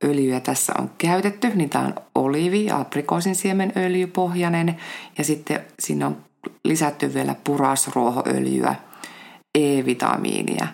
öljyä 0.04 0.40
tässä 0.40 0.72
on 0.78 0.90
käytetty, 0.98 1.48
niin 1.54 1.70
tämä 1.70 1.84
on 1.84 1.94
oliivi- 2.14 2.66
ja 2.66 2.76
aprikoosin 2.76 3.34
siemen 3.34 3.72
öljypohjainen 3.76 4.76
ja 5.18 5.24
sitten 5.24 5.60
siinä 5.78 6.06
on 6.06 6.16
lisätty 6.64 7.14
vielä 7.14 7.34
purasruohoöljyä, 7.44 8.74
E-vitamiinia 9.58 10.66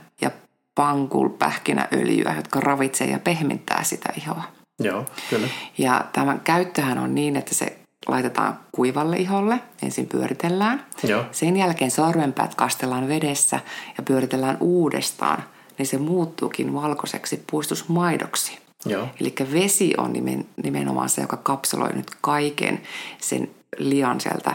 pankul-pähkinäöljyä, 0.79 2.35
jotka 2.37 2.61
ravitsee 2.61 3.07
ja 3.07 3.19
pehmentää 3.19 3.85
sitä 3.85 4.13
ihoa. 4.17 4.43
Joo, 4.81 5.05
kyllä. 5.31 5.49
Ja 5.79 6.05
tämän 6.13 6.41
käyttöhän 6.41 6.99
on 6.99 7.15
niin, 7.15 7.37
että 7.37 7.55
se 7.55 7.79
laitetaan 8.09 8.59
kuivalle 8.73 9.17
iholle, 9.17 9.61
ensin 9.83 10.07
pyöritellään. 10.07 10.87
Joo. 11.03 11.25
Sen 11.33 11.57
jälkeen 11.57 11.91
sormenpäät 11.91 12.55
kastellaan 12.55 13.09
vedessä 13.09 13.61
ja 13.97 14.03
pyöritellään 14.03 14.57
uudestaan, 14.61 15.45
niin 15.79 15.87
se 15.87 15.99
muuttuukin 15.99 16.75
valkoiseksi 16.75 17.45
puistusmaidoksi. 17.51 18.59
Joo. 18.87 19.09
Eli 19.21 19.35
vesi 19.53 19.95
on 19.97 20.13
nimen, 20.13 20.47
nimenomaan 20.63 21.09
se, 21.09 21.21
joka 21.21 21.37
kapseloi 21.37 21.93
nyt 21.93 22.11
kaiken 22.21 22.81
sen 23.21 23.51
lian 23.79 24.21
sieltä 24.21 24.55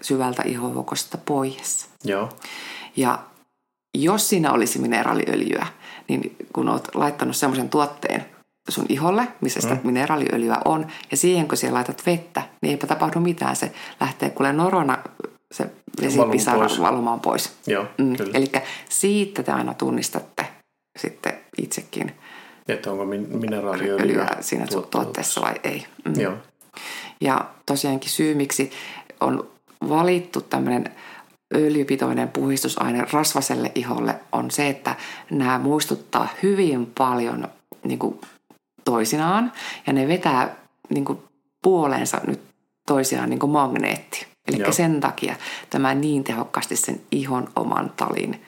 syvältä 0.00 0.42
ihovuokosta 0.46 1.18
pois. 1.18 1.88
Joo. 2.04 2.28
Ja 2.96 3.18
jos 3.94 4.28
siinä 4.28 4.52
olisi 4.52 4.78
mineraaliöljyä, 4.78 5.66
niin 6.08 6.36
kun 6.52 6.68
olet 6.68 6.94
laittanut 6.94 7.36
semmoisen 7.36 7.68
tuotteen 7.68 8.24
sun 8.68 8.86
iholle, 8.88 9.28
missä 9.40 9.60
sitä 9.60 9.74
mm. 9.74 9.80
mineraaliöljyä 9.84 10.56
on, 10.64 10.86
ja 11.10 11.16
siihen 11.16 11.48
kun 11.48 11.56
siellä 11.56 11.76
laitat 11.76 12.02
vettä, 12.06 12.42
niin 12.62 12.70
eipä 12.70 12.86
tapahdu 12.86 13.20
mitään. 13.20 13.56
Se 13.56 13.72
lähtee 14.00 14.30
kuule 14.30 14.52
norona 14.52 14.98
se 15.52 15.70
vesipisara 16.02 16.58
pois. 16.58 16.80
valumaan 16.80 17.20
pois. 17.20 17.52
Joo, 17.66 17.86
mm. 17.98 18.16
Eli 18.34 18.52
siitä 18.88 19.42
te 19.42 19.52
aina 19.52 19.74
tunnistatte 19.74 20.46
sitten 20.98 21.32
itsekin. 21.58 22.12
Että 22.68 22.90
onko 22.90 23.04
mineraaliöljyä 23.04 24.28
siinä 24.40 24.66
tuotteessa 24.90 25.40
vai 25.40 25.54
ei. 25.64 25.86
Mm. 26.04 26.20
Joo. 26.20 26.34
Ja 27.20 27.44
tosiaankin 27.66 28.10
syy, 28.10 28.34
miksi 28.34 28.70
on 29.20 29.48
valittu 29.88 30.40
tämmöinen 30.40 30.90
öljypitoinen 31.54 32.28
puhistusaine 32.28 33.06
rasvaselle 33.12 33.72
iholle 33.74 34.14
on 34.32 34.50
se, 34.50 34.68
että 34.68 34.96
nämä 35.30 35.58
muistuttaa 35.58 36.28
hyvin 36.42 36.86
paljon 36.98 37.48
niin 37.84 37.98
kuin 37.98 38.20
toisinaan 38.84 39.52
ja 39.86 39.92
ne 39.92 40.08
vetää 40.08 40.56
niin 40.88 41.04
kuin 41.04 41.18
puoleensa 41.62 42.20
nyt 42.26 42.40
toisiaan 42.86 43.30
niin 43.30 43.38
kuin 43.40 43.52
magneetti. 43.52 44.26
Eli 44.48 44.72
sen 44.72 45.00
takia 45.00 45.36
tämä 45.70 45.94
niin 45.94 46.24
tehokkaasti 46.24 46.76
sen 46.76 47.00
ihon 47.10 47.48
oman 47.56 47.92
talin 47.96 48.42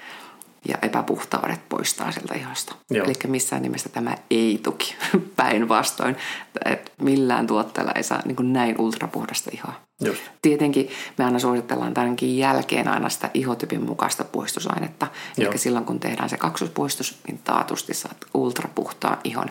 ja 0.68 0.79
epäpuhtaudet 0.83 1.68
poistaa 1.68 2.12
sieltä 2.12 2.35
ihosta. 2.35 2.74
Eli 2.90 3.12
missään 3.26 3.62
nimessä 3.62 3.88
tämä 3.88 4.14
ei 4.31 4.61
tuki 4.62 4.96
päinvastoin. 5.37 6.16
Millään 7.02 7.46
tuotteella 7.46 7.92
ei 7.92 8.02
saa 8.02 8.22
niin 8.24 8.52
näin 8.52 8.81
ultrapuhdasta 8.81 9.50
ihoa. 9.55 9.72
Just. 10.00 10.22
Tietenkin 10.42 10.90
me 11.18 11.24
aina 11.24 11.38
suositellaan 11.38 11.94
tämänkin 11.94 12.38
jälkeen 12.38 12.88
aina 12.88 13.09
sitä 13.09 13.31
ihotypin 13.35 13.83
mukaista 13.83 14.24
puistusainetta. 14.24 15.07
Joo. 15.37 15.50
Eli 15.50 15.59
silloin 15.59 15.85
kun 15.85 16.00
tehdään 16.00 16.29
se 16.29 16.37
kaksospuistus, 16.37 17.18
niin 17.26 17.40
taatusti 17.44 17.94
saat 17.94 18.16
ultrapuhtaan 18.35 19.18
ihon. 19.24 19.48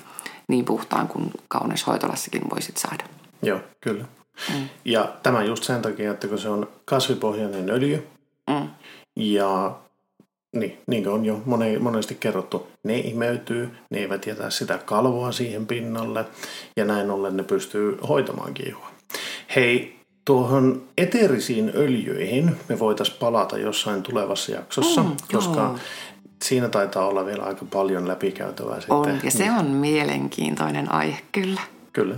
Niin 0.48 0.66
puhtaan 0.66 1.08
kuin 1.08 1.32
kaunis 1.48 1.88
hoitolassakin 1.88 2.42
voisit 2.50 2.78
saada. 2.78 3.04
Joo, 3.42 3.60
kyllä. 3.82 4.06
Mm. 4.54 4.70
Ja 4.86 5.14
tämä 5.24 5.44
just 5.44 5.64
sen 5.64 5.82
takia, 5.82 6.12
että 6.12 6.28
kun 6.28 6.40
se 6.40 6.50
on 6.50 6.68
kasvipohjainen 6.86 7.70
öljy 7.70 8.08
mm. 8.50 8.70
ja 9.16 9.76
niin, 10.56 10.78
niin 10.88 11.04
kuin 11.04 11.14
on 11.14 11.26
jo 11.26 11.42
monesti 11.80 12.18
kerrottu, 12.20 12.68
ne 12.84 12.98
imeytyy, 12.98 13.70
ne 13.90 14.00
eivät 14.00 14.28
jätä 14.28 14.50
sitä 14.50 14.78
kalvoa 14.78 15.32
siihen 15.32 15.68
pinnalle 15.68 16.26
ja 16.78 16.86
näin 16.86 17.12
ollen 17.12 17.38
ne 17.38 17.44
pystyy 17.44 17.98
hoitamaan 18.08 18.54
kiihua. 18.54 18.88
Hei, 19.56 20.00
tuohon 20.26 20.84
eteerisiin 20.98 21.72
öljyihin 21.76 22.56
me 22.70 22.80
voitaisiin 22.80 23.18
palata 23.20 23.58
jossain 23.58 24.04
tulevassa 24.04 24.52
jaksossa, 24.52 25.04
mm, 25.04 25.16
koska 25.32 25.60
joo. 25.60 25.76
siinä 26.44 26.70
taitaa 26.70 27.08
olla 27.08 27.26
vielä 27.26 27.44
aika 27.44 27.66
paljon 27.74 28.08
läpikäytävää. 28.08 28.76
On, 28.90 29.06
sitten. 29.06 29.22
ja 29.24 29.32
se 29.32 29.52
on 29.60 29.66
mielenkiintoinen 29.66 30.92
aihe 30.92 31.18
kyllä. 31.32 31.62
Kyllä. 31.94 32.16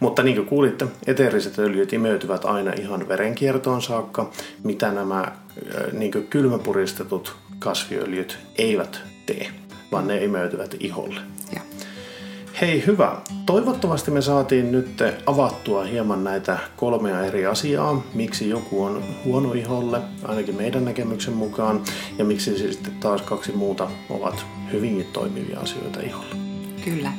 Mutta 0.00 0.22
niin 0.22 0.36
kuin 0.36 0.48
kuulitte, 0.48 0.86
eteeriset 1.06 1.58
öljyt 1.58 1.92
imeytyvät 1.92 2.44
aina 2.44 2.72
ihan 2.72 3.08
verenkiertoon 3.08 3.82
saakka, 3.82 4.30
mitä 4.64 4.92
nämä 4.92 5.32
niin 5.92 6.26
kylmäpuristetut 6.30 7.36
kasviöljyt 7.58 8.38
eivät 8.58 9.00
tee, 9.26 9.50
vaan 9.92 10.06
ne 10.06 10.24
imeytyvät 10.24 10.76
iholle. 10.80 11.20
Ja. 11.54 11.60
Hei 12.60 12.86
hyvä. 12.86 13.16
Toivottavasti 13.46 14.10
me 14.10 14.22
saatiin 14.22 14.72
nyt 14.72 15.02
avattua 15.26 15.84
hieman 15.84 16.24
näitä 16.24 16.58
kolmea 16.76 17.24
eri 17.24 17.46
asiaa. 17.46 18.02
Miksi 18.14 18.48
joku 18.48 18.84
on 18.84 19.02
huono 19.24 19.52
iholle, 19.52 20.00
ainakin 20.24 20.56
meidän 20.56 20.84
näkemyksen 20.84 21.34
mukaan, 21.34 21.82
ja 22.18 22.24
miksi 22.24 22.58
sitten 22.58 22.94
taas 23.00 23.22
kaksi 23.22 23.52
muuta 23.52 23.90
ovat 24.10 24.46
hyvinkin 24.72 25.06
toimivia 25.12 25.60
asioita 25.60 26.00
iholle. 26.00 26.34
Kyllä. 26.84 27.12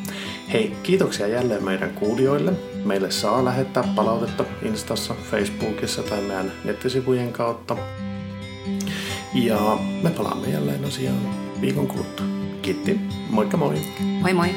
Hei, 0.53 0.73
kiitoksia 0.83 1.27
jälleen 1.27 1.63
meidän 1.63 1.89
kuulijoille. 1.89 2.53
Meille 2.85 3.11
saa 3.11 3.45
lähettää 3.45 3.83
palautetta 3.95 4.45
Instassa, 4.61 5.15
Facebookissa 5.31 6.03
tai 6.03 6.21
meidän 6.21 6.51
nettisivujen 6.63 7.33
kautta. 7.33 7.77
Ja 9.33 9.77
me 10.03 10.09
palaamme 10.09 10.47
jälleen 10.47 10.85
asiaan 10.85 11.19
viikon 11.61 11.87
kuluttua. 11.87 12.25
Kiitti, 12.61 12.99
moikka 13.29 13.57
moi! 13.57 13.75
Moi 14.21 14.33
moi! 14.33 14.49